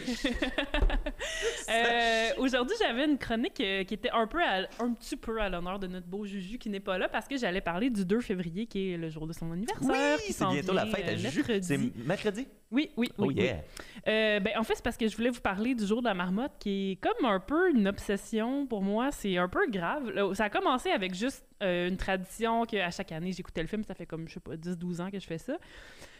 [1.70, 5.48] Euh, Aujourd'hui, j'avais une chronique euh, qui était un peu à- un petit peu à
[5.48, 8.20] l'honneur de notre beau Juju qui n'est pas là parce que j'allais parler du 2
[8.20, 9.88] février qui est le jour de son anniversaire.
[9.88, 11.42] Oui, c'est bientôt la fête à euh, Juju.
[11.62, 12.46] C'est mercredi?
[12.70, 13.26] Oui, oui, oui.
[13.26, 13.54] Oh yeah!
[13.54, 13.84] oui.
[14.08, 16.14] Euh, ben, en fait, c'est parce que je voulais vous parler du jour de la
[16.14, 19.10] marmotte qui est comme un peu une obsession pour moi.
[19.10, 20.34] C'est un peu grave.
[20.34, 23.84] Ça a commencé avec juste euh, une tradition qu'à chaque année, j'écoutais le film.
[23.84, 25.56] Ça fait comme, je sais pas, 10-12 ans que je fais ça.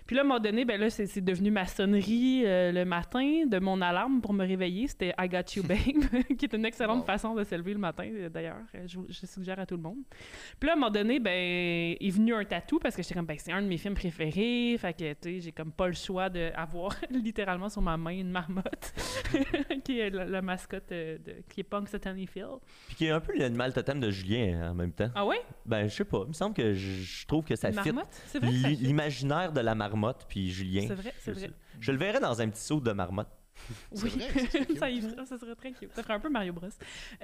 [0.09, 3.44] Puis là, à un moment donné, ben là, c'est devenu ma sonnerie euh, le matin
[3.46, 4.88] de mon alarme pour me réveiller.
[4.88, 5.76] C'était I Got You Babe,
[6.38, 7.04] qui est une excellente Wow.
[7.04, 8.62] façon de se lever le matin, euh, d'ailleurs.
[8.74, 9.98] Euh, Je, je suggère à tout le monde.
[10.59, 13.26] Puis là, à un moment donné, ben, est venu un tatou parce que j'étais comme,
[13.26, 14.76] ben, c'est un de mes films préférés.
[14.78, 18.30] Fait que, tu sais, j'ai comme pas le choix d'avoir littéralement sur ma main une
[18.30, 18.94] marmotte,
[19.84, 22.46] qui est la, la mascotte euh, de, qui est Punxsutawney Phil.
[22.86, 25.11] Puis qui est un peu l'animal totem de Julien hein, en même temps.
[25.14, 25.42] Ah ouais?
[25.66, 26.22] Ben, je sais pas.
[26.24, 27.90] Il me semble que je, je trouve que ça fit?
[28.80, 29.97] l'imaginaire de la marmotte
[30.28, 30.84] puis Julien.
[30.88, 31.51] C'est vrai, c'est Je, vrai.
[31.80, 33.28] je le verrais dans un petit saut de marmotte.
[33.92, 35.92] Oui, vrai, ça y ferait- ça serait très cute.
[35.94, 36.68] Ça ferait un peu Mario Bros.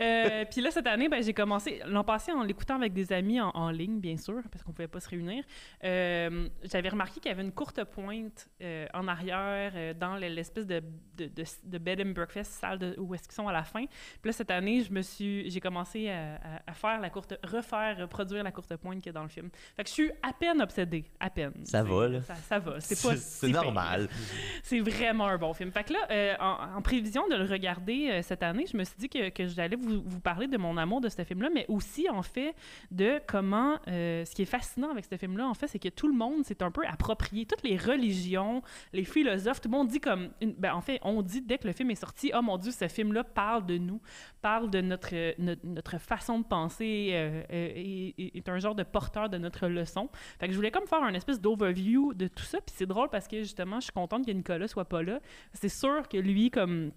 [0.01, 3.41] Euh, puis là, cette année, ben, j'ai commencé, l'an passé, en l'écoutant avec des amis
[3.41, 5.45] en, en ligne, bien sûr, parce qu'on pouvait pas se réunir,
[5.85, 10.29] euh, j'avais remarqué qu'il y avait une courte pointe euh, en arrière, euh, dans le-
[10.29, 10.83] l'espèce de,
[11.17, 13.85] de, de, de bed and breakfast, salle de- où est-ce qu'ils sont à la fin.
[13.87, 16.39] Puis là, cette année, je me suis, j'ai commencé à, à-
[16.71, 19.51] à faire la courte, refaire, reproduire la courte pointe qu'il y a dans le film.
[19.77, 21.53] Fait que je suis à peine obsédée, à peine.
[21.65, 22.23] Ça va, là.
[22.23, 22.81] Ça, ça va.
[22.81, 23.63] C'est pas C'est si pire.
[23.63, 24.09] normal.
[24.63, 25.71] C'est vraiment un bon film.
[25.71, 25.99] Fait que là,
[26.33, 26.37] euh,
[26.77, 30.21] en, prévision de le regarder euh, cette année, je me suis dit que, j'allais vous,
[30.21, 32.55] parler de mon amour de ce film-là, mais aussi, en fait,
[32.91, 33.79] de comment...
[33.89, 36.45] euh, ce qui est fascinant avec ce film-là, en fait, c'est que tout le monde
[36.45, 37.47] s'est un peu approprié.
[37.47, 38.63] Toutes les religions,
[38.93, 40.31] les philosophes, tout le monde dit comme...
[40.41, 42.89] ben, en fait, on dit dès que le film est sorti, «Oh mon Dieu, ce
[42.89, 44.01] film-là parle de nous,
[44.45, 45.33] parle de notre, euh,
[45.65, 50.11] notre, façon de penser, euh, euh, et- est un genre de porteur de notre leçon.»
[50.39, 52.59] Fait je voulais comme faire un espèce d'overview de tout ça.
[52.61, 55.19] Puis c'est drôle parce que justement, je suis contente que Nicolas soit pas là.
[55.55, 56.93] C'est sûr que lui, comme.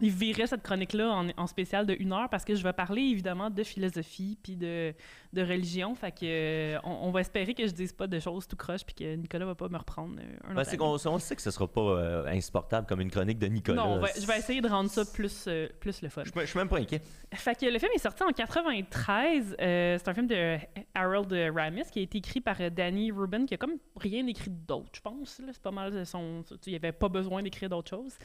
[0.00, 3.02] Il virait cette chronique-là en, en spécial de une heure parce que je vais parler
[3.02, 4.92] évidemment de philosophie puis de,
[5.32, 5.94] de religion.
[5.94, 8.84] Fait que euh, on, on va espérer que je dise pas de choses tout croche
[8.84, 11.52] puis que Nicolas va pas me reprendre euh, un Ben, qu'on on sait que ce
[11.52, 13.82] sera pas euh, insupportable comme une chronique de Nicolas.
[13.84, 16.22] Non, va- je vais essayer de rendre ça plus, euh, plus le fun.
[16.24, 17.00] Je, je suis même pas inquiet.
[17.34, 19.56] Fait le film est sorti en 93.
[19.58, 20.58] Euh, c'est un film de
[20.94, 24.50] Harold Ramis qui a été écrit par euh, Danny Rubin, qui a comme rien écrit
[24.50, 25.40] d'autre, je pense.
[25.50, 26.42] C'est pas mal son.
[26.66, 28.18] Il avait pas besoin d'écrire d'autres choses.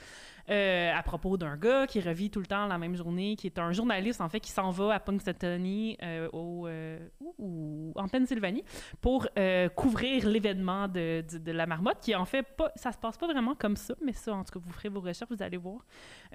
[0.49, 3.59] Euh, à propos d'un gars qui revit tout le temps la même journée, qui est
[3.59, 8.63] un journaliste en fait qui s'en va à Punxsutawney euh, ou- en Pennsylvanie
[9.01, 9.27] pour
[9.75, 13.75] couvrir l'événement de, la marmotte qui en fait pas ça se passe pas vraiment comme
[13.75, 15.85] ça mais ça en tout cas vous ferez vos recherches vous allez voir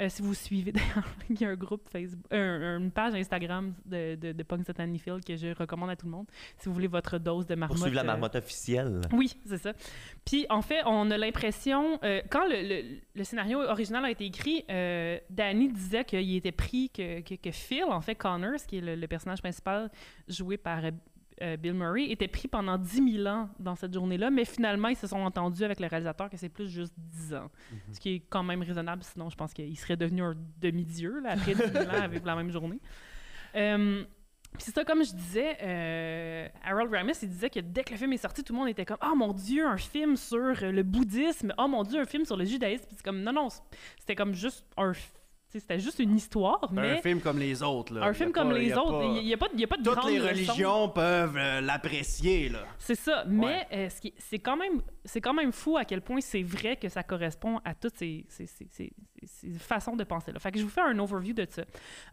[0.08, 2.24] si vous suivez d'ailleurs il y a un groupe Facebook
[2.62, 4.42] un- une page Instagram de, de, de
[4.98, 6.26] Phil que je recommande à tout le monde
[6.58, 9.00] si vous voulez votre dose de marmotte Pour suivre la euh, marmotte officielle.
[9.12, 9.72] oui, c'est ça.
[10.24, 14.24] Puis en fait, on a l'impression, euh, quand le, le- le scénario original a été
[14.24, 18.78] écrit, euh, Danny disait qu'il était pris, que, que, que Phil, en fait, Connors, qui
[18.78, 19.90] est le, le personnage principal
[20.28, 20.82] joué par
[21.43, 24.97] euh, Bill Murray, était pris pendant 10 000 ans dans cette journée-là, mais finalement, ils
[24.97, 27.51] se sont entendus avec le réalisateur que c'est plus juste 10 ans.
[27.93, 31.32] Ce qui est quand même raisonnable, sinon je pense qu'il serait devenu un demi-dieu là,
[31.32, 32.78] après 10 000 ans avec la même journée.
[33.55, 34.05] Euh,
[34.55, 37.97] puis c'est ça, comme je disais, euh, Harold Ramis, il disait que dès que le
[37.97, 40.82] film est sorti, tout le monde était comme «Oh mon Dieu, un film sur le
[40.82, 41.55] bouddhisme!
[41.57, 43.49] Oh mon Dieu, un film sur le judaïsme!» Puis c'est comme «Non, non,
[43.99, 44.90] c'était comme juste un...
[44.93, 45.21] f- tu sais,
[45.61, 46.98] C'était juste une histoire, mais...
[46.98, 47.94] Un film comme les autres.
[47.94, 48.05] Là.
[48.07, 49.61] Un Y film pas- comme y les a autres, pas- il n'y a, pas de-
[49.61, 50.28] y pas Toutes grande les leçon.
[50.28, 52.48] religions peuvent euh, l'apprécier.
[52.48, 52.64] là.
[52.78, 53.24] C'est ça.
[53.26, 53.88] Mais euh,
[54.18, 54.80] c'est quand même
[55.22, 58.46] quand même fou à quel point c'est vrai que ça correspond à toutes ces, ces,
[58.46, 58.92] ces- ces-
[59.59, 60.38] façons de penser là.
[60.38, 61.62] Fait que je vous fais un overview de ça.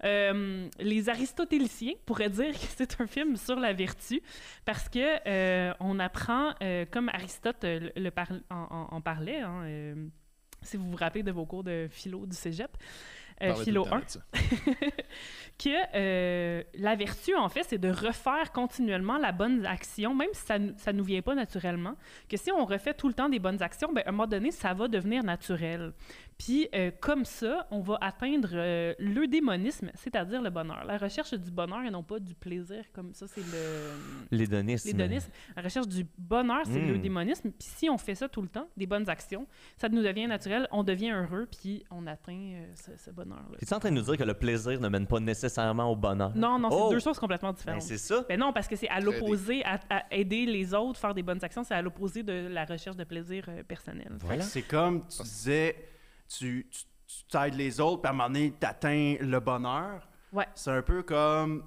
[0.04, 4.22] Euh, les aristotéliciens pourraient dire que c'est un film sur la vertu
[4.66, 9.40] parce que euh, on apprend euh, comme Aristote le, par- en, en- en parlait.
[9.42, 9.64] hein,
[10.62, 12.70] si vous vous rappelez de vos cours de philo du cégep,
[13.44, 14.20] euh, philo tout le 1 temps de ça.
[15.60, 20.46] que euh, la vertu, en fait, c'est de refaire continuellement la bonne action, même si
[20.46, 21.96] ça ne nous vient pas naturellement.
[22.30, 24.52] Que si on refait tout le temps des bonnes actions, ben, à un moment donné,
[24.52, 25.92] ça va devenir naturel.
[26.40, 30.86] Puis, euh, comme ça, on va atteindre euh, l'eudémonisme, c'est-à-dire le bonheur.
[30.86, 33.92] La recherche du bonheur et non pas du plaisir, comme ça, c'est le...
[34.32, 34.88] L'hédonisme.
[34.88, 35.30] L'hédonisme.
[35.58, 36.88] La recherche du bonheur, c'est Mm.
[36.94, 37.52] l'eudémonisme.
[37.52, 39.46] Puis si on fait ça tout le temps, des bonnes actions,
[39.78, 43.58] ça nous devient naturel, on devient heureux, puis on atteint euh, ce, ce bonheur-là.
[43.62, 46.32] Es-tu en train de nous dire que le plaisir ne mène pas nécessairement au bonheur?
[46.38, 46.90] Non, non, c'est Oh!
[46.90, 47.82] deux choses complètement Ben, différentes.
[47.82, 48.24] c'est ça.
[48.30, 51.44] Ben non, parce que c'est à l'opposé, à, à aider les autres, faire des bonnes
[51.44, 54.08] actions, c'est à l'opposé de la recherche de plaisir euh, personnel.
[54.22, 54.42] Voilà.
[54.44, 55.76] C'est comme tu disais,
[56.30, 60.08] tu, tu, tu t'aides les autres, puis à un moment donné, t'atteins le bonheur.
[60.32, 60.48] Ouais.
[60.56, 61.64] C'est un peu comme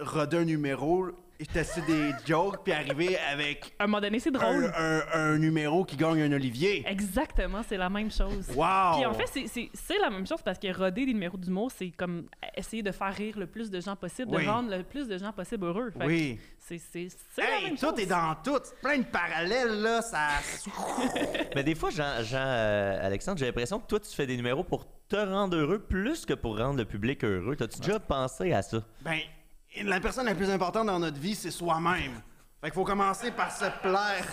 [0.00, 1.08] roder un numéro,
[1.40, 4.70] et tester des jokes, puis arriver avec À un moment donné, c'est drôle.
[4.76, 6.84] un- un numéro qui gagne un Olivier.
[6.86, 8.46] Exactement, c'est la même chose.
[8.54, 8.96] Wow!
[8.96, 12.26] Puis en fait, c'est- la même chose parce que roder des numéros d'humour, c'est comme
[12.56, 14.44] essayer de faire rire le plus de gens possible, Oui.
[14.44, 15.90] de rendre le plus de gens possible heureux.
[15.98, 16.38] Fait oui.
[16.58, 17.98] C'est c'est- c'est la Hey, même tout chose.
[17.98, 18.60] est dans tout.
[18.82, 20.02] Plein de parallèles, là.
[20.02, 20.28] Ça...
[21.54, 24.62] Mais des fois, Jean, Jean, euh, Alexandre, j'ai l'impression que toi, tu fais des numéros
[24.64, 27.56] pour te rendre heureux plus que pour rendre le public heureux.
[27.56, 28.82] T'as-tu déjà pensé à ça?
[29.02, 29.18] Ben,
[29.82, 32.20] la personne la plus importante dans notre vie, c'est soi-même.
[32.60, 34.26] Fait qu'il faut commencer par se plaire.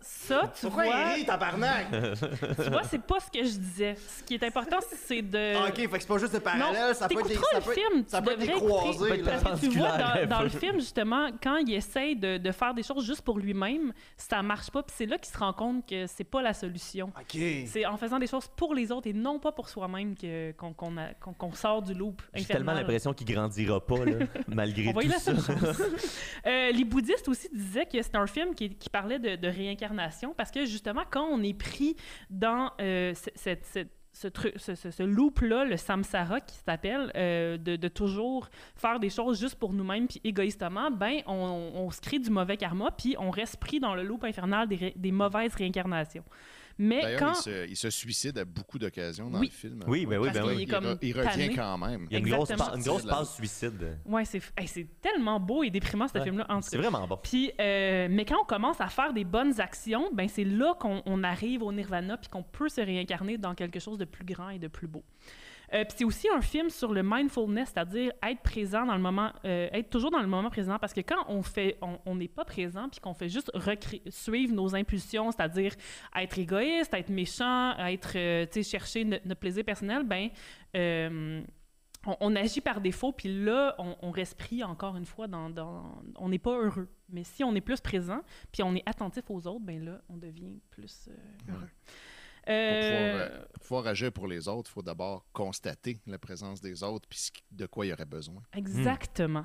[0.00, 1.86] Ça, tu Pourquoi vois, il rit, tabarnak?
[1.90, 3.96] tu vois, c'est pas ce que je disais.
[3.96, 4.76] Ce qui est important,
[5.06, 5.54] c'est de...
[5.56, 7.60] Ah, ok, fait que c'est pas juste des parallèles, ça peut être des, ça le
[7.60, 9.14] peut être- film, ça peut être des devrais croisés.
[9.14, 9.22] écouter.
[9.22, 9.38] là.
[9.42, 12.82] Parce que tu vois, dans, le film, justement, quand il essaye de, de faire des
[12.84, 14.82] choses juste pour lui-même, ça marche pas.
[14.82, 17.06] Puis c'est là qu'il se rend compte que c'est pas la solution.
[17.18, 17.40] Ok.
[17.66, 21.52] C'est en faisant des choses pour les autres et non pas pour soi-même que- qu'on
[21.52, 25.18] sort du loop J'ai tellement l'impression qu'il grandira pas, là, malgré On va y tout
[25.18, 25.32] ça.
[26.46, 29.85] Euh, les bouddhistes aussi disaient que c'était un film qui, qui parlait de, de réincarnation
[30.36, 31.96] parce que justement, quand on est pris
[32.30, 39.10] dans euh, ce- truc, ce, loop-là, le samsara qui s'appelle, euh, de, toujours faire des
[39.10, 43.16] choses juste pour nous-mêmes puis égoïstement, ben on, on se crée du mauvais karma puis
[43.18, 46.24] on reste pris dans le loop infernal des mauvaises réincarnations.
[46.78, 47.32] Mais quand...
[47.32, 49.46] il, se, il se suicide à beaucoup d'occasions dans Oui.
[49.46, 49.80] le film.
[49.86, 50.64] Oui, ben oui, ben oui.
[50.68, 51.54] il, re- il revient tanné.
[51.54, 52.06] quand même.
[52.10, 52.76] Il y a une grosse, Exactement.
[52.76, 53.98] une grosse passe suicide.
[54.04, 56.24] Ouais, c'est hey, tellement beau et déprimant, ce Ouais.
[56.24, 56.46] film-là.
[56.62, 57.18] C'est vraiment bon.
[57.22, 61.02] Puis, euh, mais quand on commence à faire des bonnes actions, ben c'est là qu'on
[61.06, 64.50] on arrive au nirvana puis qu'on peut se réincarner dans quelque chose de plus grand
[64.50, 65.02] et de plus beau.
[65.74, 69.32] Euh, puis c'est aussi un film sur le mindfulness, c'est-à-dire être présent dans le moment,
[69.44, 72.44] euh, être toujours dans le moment présent, parce que quand on fait, on n'est pas
[72.44, 73.50] présent puis qu'on fait juste
[74.08, 75.74] suivre nos impulsions, c'est-à-dire
[76.14, 80.28] être égoïste, être méchant, être, euh, tu sais, chercher no- notre plaisir personnel, ben
[80.76, 81.42] euh,
[82.06, 85.50] on, on agit par défaut, puis là, on, on reste pris encore une fois dans,
[85.50, 86.88] dans- on n'est pas heureux.
[87.08, 88.20] Mais si on est plus présent,
[88.52, 91.08] puis on est attentif aux autres, ben là, on devient plus
[91.48, 91.68] heureux.
[92.48, 96.60] Euh, pouvoir, euh, pour pouvoir agir pour les autres, il faut d'abord constater la présence
[96.60, 97.18] des autres puis
[97.50, 98.42] de quoi il y aurait besoin.
[98.54, 99.44] Exactement.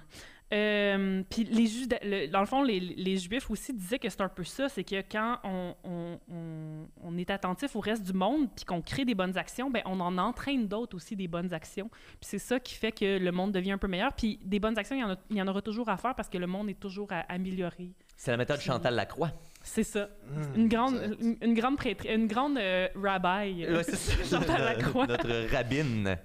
[0.53, 4.19] Euh, puis les Juda- le- dans le fond, les, les Juifs aussi disaient que c'est
[4.19, 8.11] un peu ça, c'est que quand on, on- on- on est attentif au reste du
[8.11, 11.53] monde, puis qu'on crée des bonnes actions, ben on en entraîne d'autres aussi des bonnes
[11.53, 11.89] actions.
[11.89, 14.11] Puis c'est ça qui fait que le monde devient un peu meilleur.
[14.13, 16.15] Puis des bonnes actions, il y en, a- il y en aura toujours à faire
[16.15, 17.93] parce que le monde est toujours à améliorer.
[18.17, 19.31] C'est la méthode Chantal Lacroix.
[19.63, 20.09] C'est ça.
[20.55, 21.21] Une grande, exact.
[21.21, 23.63] une, une grande prêtre, une grande euh, rabbi.
[23.63, 24.39] euh, Ouais, c'est ça.
[25.07, 26.17] Notre rabbine.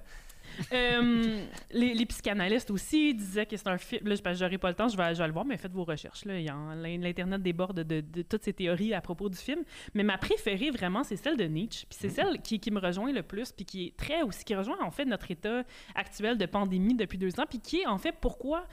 [0.73, 4.09] Euh, les, les psychanalystes aussi disaient que c'est un film.
[4.09, 5.85] Là, je n'aurai pas le temps, je vais, je vais le voir, mais faites vos
[5.85, 6.25] recherches.
[6.25, 9.63] L'Internet déborde de, de toutes ces théories à propos du film.
[9.93, 11.85] Mais ma préférée, vraiment, c'est celle de Nietzsche.
[11.91, 14.55] Puis c'est celle qui, qui me rejoint le plus, puis qui est très aussi, qui
[14.55, 15.63] rejoint en fait notre état
[15.95, 18.67] actuel de pandémie depuis deux ans, puis qui est en fait pourquoi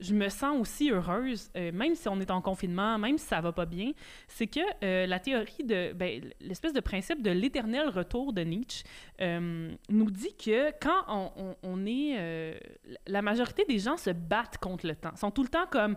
[0.00, 3.40] je me sens aussi heureuse, euh, même si on est en confinement, même si ça
[3.40, 3.92] va pas bien,
[4.28, 8.84] c'est que euh, la théorie de, ben, l'espèce de principe de l'éternel retour de Nietzsche
[9.20, 11.32] euh, nous dit que quand
[11.62, 12.60] on, est,
[13.06, 15.96] la majorité des gens se battent contre le temps, sont tout le temps comme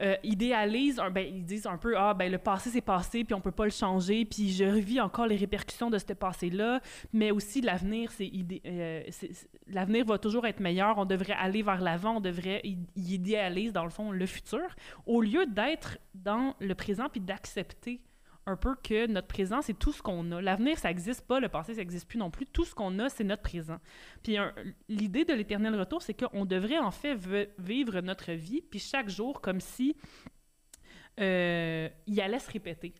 [0.00, 3.40] euh, idéalisent, ben, ils disent un peu ah ben le passé c'est passé puis on
[3.40, 6.80] peut pas le changer puis je revis encore les répercussions de ce passé là,
[7.12, 12.16] mais aussi l'avenir euh, c'est- l'avenir va toujours être meilleur, on devrait aller vers l'avant,
[12.16, 14.66] on devrait i- y idéaliser dans le fond le futur
[15.06, 18.00] au lieu d'être dans le présent puis d'accepter
[18.50, 20.40] un peu que notre présent, c'est tout ce qu'on a.
[20.42, 22.46] L'avenir, ça n'existe pas, le passé, ça n'existe plus non plus.
[22.46, 23.78] Tout ce qu'on a, c'est notre présent.
[24.22, 24.36] Puis
[24.88, 27.18] l'idée de l'éternel retour, c'est qu'on devrait en fait
[27.58, 29.96] vivre notre vie, puis chaque jour, comme si
[31.20, 32.94] euh, il allait se répéter.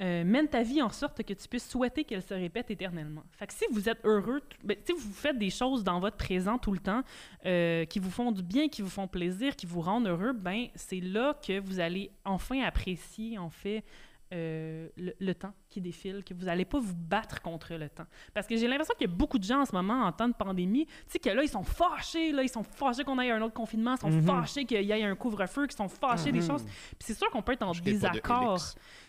[0.00, 3.22] Euh, mène ta vie en sorte que tu puisses souhaiter qu'elle se répète éternellement.
[3.32, 6.58] Fait que si vous êtes heureux, ben, si vous faites des choses dans votre présent
[6.58, 7.02] tout le temps
[7.44, 10.66] euh, qui vous font du bien, qui vous font plaisir, qui vous rendent heureux, ben
[10.74, 13.84] c'est là que vous allez enfin apprécier en fait
[14.32, 18.06] euh, le, le temps qui défile, que vous n'allez pas vous battre contre le temps.
[18.34, 20.28] Parce que j'ai l'impression qu'il y a beaucoup de gens en ce moment, en temps
[20.28, 23.30] de pandémie, tu sais, que là, ils sont fâchés, là, ils sont fâchés qu'on ait
[23.30, 24.22] un autre confinement, ils sont Mhm.
[24.22, 26.62] fâchés qu'il y ait un couvre-feu, qu'ils sont fâchés des choses.
[26.64, 28.58] Puis c'est sûr qu'on peut être en désaccord.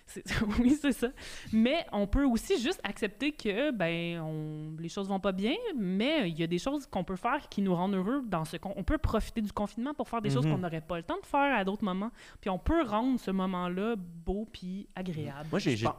[0.59, 1.07] Oui, c'est ça.
[1.53, 6.29] Mais on peut aussi juste accepter que ben on, les choses vont pas bien, mais
[6.29, 8.73] il y a des choses qu'on peut faire qui nous rendent heureux dans ce qu'on
[8.75, 10.51] on peut profiter du confinement pour faire des choses Mhm.
[10.51, 12.11] qu'on n'aurait pas le temps de faire à d'autres moments.
[12.41, 15.47] Puis on peut rendre ce moment-là beau puis agréable.
[15.49, 15.77] Moi, j'ai.
[15.87, 15.95] ah,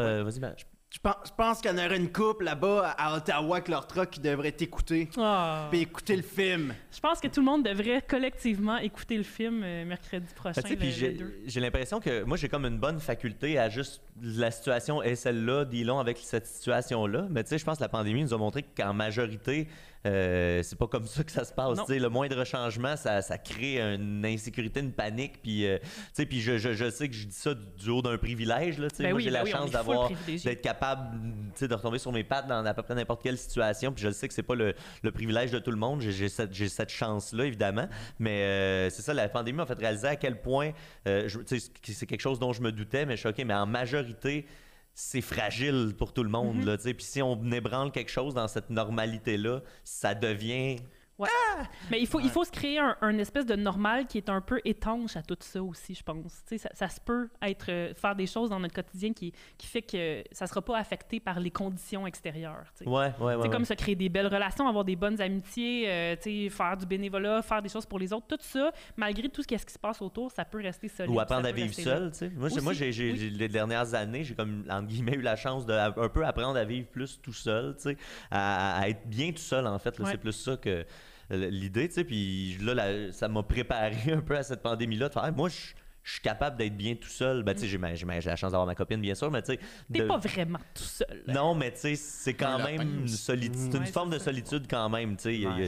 [0.00, 2.96] euh, Vas-y, ben, je- Je pense, je pense qu'il y en aurait une couple là-bas
[2.98, 5.08] à Ottawa avec leur truck qui devrait t'écouter.
[5.18, 5.68] Ah.
[5.70, 6.74] Puis écouter le film.
[6.92, 10.60] Je pense que tout le monde devrait collectivement écouter le film euh, mercredi prochain.
[10.60, 11.34] Ben, tu sais, puis le- le j'ai deux.
[11.46, 15.64] j'ai l'impression que moi, j'ai comme une bonne faculté à juste la situation est celle-là,
[15.64, 17.28] dealons avec cette situation-là.
[17.30, 19.68] Mais tu sais, je pense que la pandémie nous a montré qu'en majorité,
[20.06, 21.78] euh, c'est pas comme ça que ça se passe.
[21.88, 25.42] Le moindre changement, ça, ça crée une insécurité, une panique.
[25.42, 25.78] Puis, euh,
[26.16, 28.78] puis je, je, je sais que je dis ça du, haut d'un privilège.
[28.78, 28.88] Là.
[28.98, 31.18] Ben moi, oui, j'ai ben la oui, on chance d'avoir d'être capable
[31.60, 33.92] de retomber sur mes pattes dans à peu près n'importe quelle situation.
[33.92, 36.00] Puis je sais que c'est pas le, le privilège de tout le monde.
[36.00, 37.88] J'ai- cette, cette chance-là, évidemment.
[38.18, 40.70] Mais euh, c'est ça, la pandémie m'a fait réaliser à quel point
[41.06, 44.46] euh, c'est quelque chose dont je me doutais, mais je suis OK, mais en majorité,
[44.94, 46.64] c'est fragile pour tout le monde.
[46.64, 46.94] Là, sais.
[46.94, 50.76] Puis si on ébranle quelque chose dans cette normalité-là, ça devient.
[51.20, 51.64] Ouais.
[51.90, 54.40] Mais il faut, il faut se créer un, un espèce de normal qui est un
[54.40, 56.42] peu étanche à tout ça aussi, je pense.
[56.46, 59.32] Tu sais, Ça, ça se peut être euh, faire des choses dans notre quotidien qui,
[59.58, 62.64] qui fait que ça sera pas affecté par les conditions extérieures.
[62.76, 62.90] tu sais.
[62.90, 63.32] Ouais, ouais, ouais.
[63.34, 63.50] C'est ouais.
[63.50, 66.86] comme se créer des belles relations, avoir des bonnes amitiés, euh, tu sais, faire du
[66.86, 68.26] bénévolat, faire des choses pour les autres.
[68.26, 71.14] Tout ça, malgré tout ce qui ce qui se passe autour, ça peut rester solide.
[71.14, 72.30] Ou apprendre à vivre seul, tu sais.
[72.30, 73.30] Moi, moi j'ai, oui.
[73.30, 76.64] les dernières années, j'ai comme, entre guillemets, eu la chance de un peu apprendre à
[76.64, 77.96] vivre plus tout seul, tu sais.
[78.30, 79.94] À, à être bien tout seul, en fait.
[80.04, 80.84] C'est plus ça que
[81.30, 82.04] l'idée, tu sais.
[82.04, 85.08] Puis là, la- ça m'a préparé un peu à cette pandémie-là.
[85.08, 85.56] De faire, Hey, moi, je
[86.02, 87.42] je suis capable d'être bien tout seul.
[87.42, 89.30] Ben, tu sais, j'ai ma- j'ai ma- j'ai la chance d'avoir ma copine, bien sûr,
[89.30, 89.60] mais tu sais.
[89.92, 91.22] T'es de- pas vraiment tout seul.
[91.28, 94.64] Non, mais tu sais, c'est quand même une, solitude, c'est une Ouais, forme de solitude
[94.68, 95.46] quand même, tu sais.
[95.46, 95.66] Ouais.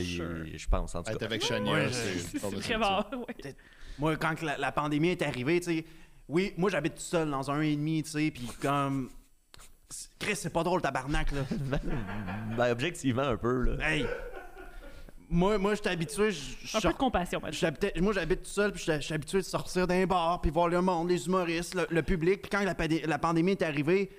[0.56, 1.26] Je pense, en tout Être cas.
[1.26, 3.04] avec Chania, Ouais, c'est C'est vraiment.
[3.12, 3.54] ouais.
[3.98, 5.84] Moi, quand la pandémie est arrivée, tu sais,
[6.28, 9.10] oui, moi j'habite tout seul dans un et demi, tu sais, puis comme.
[10.18, 11.42] Chris, c'est pas drôle, tabarnak, là.
[12.56, 13.86] Ben, objectivement, un peu, là.
[13.90, 14.06] Hey!
[15.32, 18.84] Moi, moi je suis habitué, je Un peu de compassion, moi j'habite tout seul, puis
[18.86, 22.02] je suis habitué de sortir d'un bar, puis voir le monde, les humoristes, le, le
[22.02, 22.42] public.
[22.42, 24.10] Puis quand la, pandé- la pandémie est arrivée,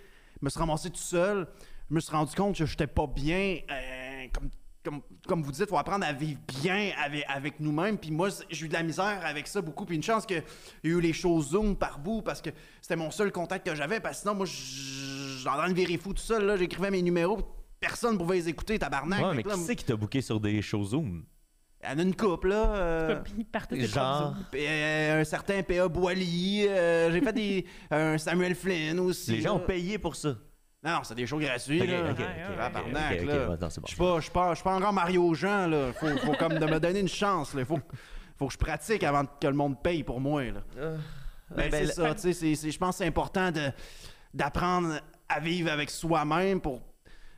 [0.41, 1.47] je me suis ramassé tout seul.
[1.89, 3.59] Je me suis rendu compte que j'étais pas bien.
[3.69, 4.49] euh, comme,
[4.83, 7.97] comme, comme vous dites, il faut apprendre à vivre bien avec, avec nous-mêmes.
[7.99, 9.85] Puis moi, j'ai eu de la misère avec ça beaucoup.
[9.85, 10.43] Puis une chance qu'il y a
[10.89, 12.49] eu les shows Zoom par bout, parce que
[12.81, 13.99] c'était mon seul contact que j'avais.
[13.99, 16.43] Parce que sinon, moi, j'étais en train de virer fou tout seul.
[16.45, 16.57] là.
[16.57, 17.39] J'écrivais mes numéros,
[17.87, 19.21] personne pouvait les écouter, tabarnak.
[19.21, 21.23] Ouais, mais qui c'est qui t'a booké sur des shows Zoom?
[21.85, 22.75] Il y en a une couple, là.
[22.75, 23.07] euh,
[23.87, 25.87] genre- euh, un certain P.A.
[25.89, 26.65] Boily.
[26.69, 27.65] euh, j'ai fait des.
[27.91, 29.31] un Samuel Flynn aussi.
[29.31, 30.35] Les gens ont payé pour ça.
[30.81, 31.81] Non, c'est des shows gratuits.
[31.81, 31.99] Ok, là.
[31.99, 33.35] ok, ok, Ouais, ok, ouais, Tabarnak, ok, ok, là.
[33.85, 34.31] Je suis
[34.63, 35.91] pas, encore Mario Jean, là.
[35.93, 37.65] Faut, faut comme de me donner une chance, là.
[37.65, 37.79] Faut,
[38.37, 40.61] faut que je pratique avant que le monde paye pour moi, là.
[41.55, 42.33] Ben, ben, c'est ça, tu sais.
[42.33, 43.71] c'est- c'est- Je pense que c'est important de,
[44.33, 46.81] d'apprendre à vivre avec soi-même pour.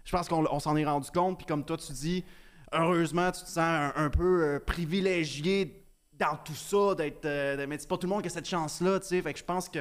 [0.05, 2.23] Je pense qu'on on s'en est rendu compte, puis comme toi, tu dis,
[2.71, 5.83] heureusement, tu te sens un, peu euh, privilégié
[6.13, 7.25] dans tout ça, d'être.
[7.25, 9.21] euh, mais c'est pas tout le monde qui a cette chance-là, tu sais.
[9.21, 9.79] Fait que je pense que.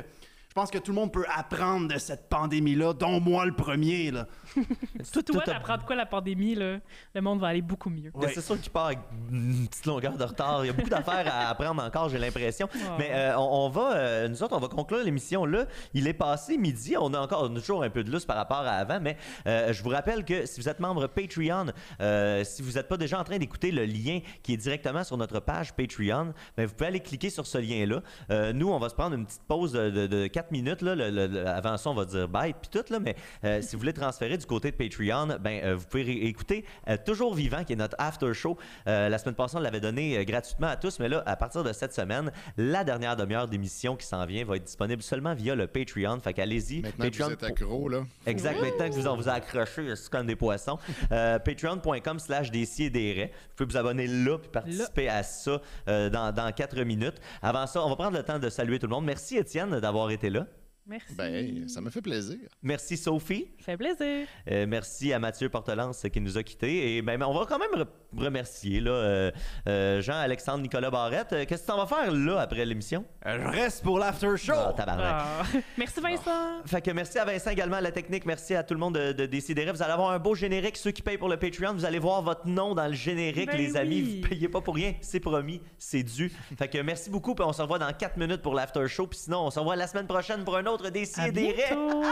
[0.57, 4.13] Je pense que tout le monde peut apprendre de cette pandémie-là, dont moi le premier,
[4.13, 4.29] là.
[5.13, 6.79] Toi, tout a- d'apprendre quoi la pandémie, là,
[7.13, 8.13] le monde va aller beaucoup mieux.
[8.17, 9.01] Mais C'est sûr qu'il part avec
[9.33, 10.65] une petite longueur de retard.
[10.65, 12.69] Il y a beaucoup d'affaires à apprendre encore, j'ai l'impression.
[13.01, 15.65] Mais euh, on, on va, euh, nous autres, on va conclure l'émission là.
[15.93, 16.95] Il est passé midi.
[16.97, 19.17] On a encore on a toujours un peu de lousse par rapport à avant, mais
[19.49, 21.67] euh, je vous rappelle que si vous êtes membre Patreon,
[22.01, 25.17] euh, si vous n'êtes pas déjà en train d'écouter le lien qui est directement sur
[25.17, 28.03] notre page Patreon, ben, vous pouvez aller cliquer sur ce lien-là.
[28.31, 30.83] Euh, nous, on va se prendre une petite pause de, de, de 4 minutes.
[30.83, 30.95] Là.
[30.95, 32.85] Le- le- le- avant ça, on va dire bye puis tout.
[32.93, 36.27] Là, mais euh, si vous voulez transférer du côté de Patreon, ben, euh, vous pouvez
[36.27, 38.57] écouter euh, Toujours Vivant, qui est notre after show.
[38.87, 41.65] Euh, la semaine passée, on l'avait donné euh, gratuitement à tous, mais là, à partir
[41.65, 45.55] de cette semaine, la dernière demi-heure d'émission qui s'en vient va être disponible seulement via
[45.55, 46.19] le Patreon.
[46.21, 46.81] Fait qu'allez-y.
[46.83, 48.05] Maintenant que Patreon vous êtes accro, là.
[48.27, 48.61] Exact.
[48.61, 50.79] Maintenant que vous on vous a accroché, c'est comme des poissons.
[51.13, 53.33] Euh, Patreon.com slash des et des raies.
[53.51, 57.21] Vous pouvez vous abonner là puis participer à ça euh, dans, dans 4 minutes.
[57.43, 59.05] Avant ça, on va prendre le temps de saluer tout le monde.
[59.05, 60.34] Merci Étienne d'avoir été là.
[60.35, 60.64] Alo.
[60.87, 61.15] Merci.
[61.15, 62.37] Ben, ça me fait plaisir.
[62.63, 63.47] Merci Sophie.
[63.61, 64.27] Ça fait plaisir.
[64.51, 66.97] Euh, merci à Mathieu Portelance qui nous a quittés.
[66.97, 67.87] Et ben, on va quand même re-
[68.23, 69.31] remercier là, euh,
[69.67, 71.33] euh, Jean-Alexandre Nicolas Barrette.
[71.33, 73.05] Euh, Qu'est-ce que tu en vas faire là après l'émission?
[73.25, 74.53] Je reste pour l'after show!
[74.55, 74.75] Ah.
[74.87, 75.43] Ah.
[75.79, 76.63] Merci Vincent.
[76.67, 78.27] Fait que merci à Vincent également à la technique.
[78.27, 79.73] Merci à tout le monde de, de Décideret.
[79.73, 80.77] Vous allez avoir un beau générique.
[80.77, 83.57] Ceux qui payent pour le Patreon, vous allez voir votre nom dans le générique, Ben
[83.57, 84.21] les amis.
[84.21, 84.95] Vous payez pas pour rien.
[85.01, 85.63] C'est promis.
[85.79, 86.31] C'est dû.
[86.59, 87.35] Fait que merci beaucoup.
[87.35, 89.07] Puis on se revoit dans 4 minutes pour l'after show.
[89.07, 91.55] Puis sinon, on se revoit la semaine prochaine pour un autre À Décideret.
[91.71, 92.03] bientôt.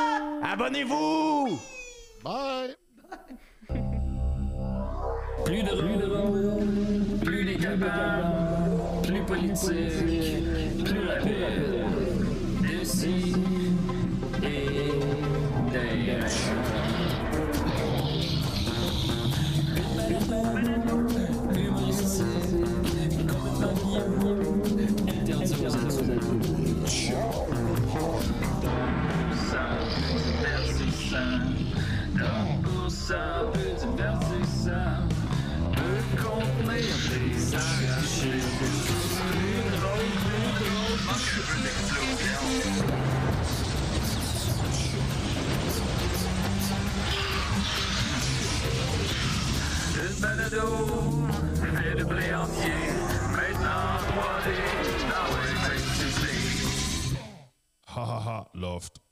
[0.43, 1.59] Abonnez-vous!
[2.23, 2.77] Bye!
[5.45, 11.85] Plus de rôle, plus les capables, plus politique, plus rapide.
[12.63, 13.35] D'ici
[14.43, 14.93] et
[15.73, 16.31] d'ailleurs.
[58.81, 59.12] 3D,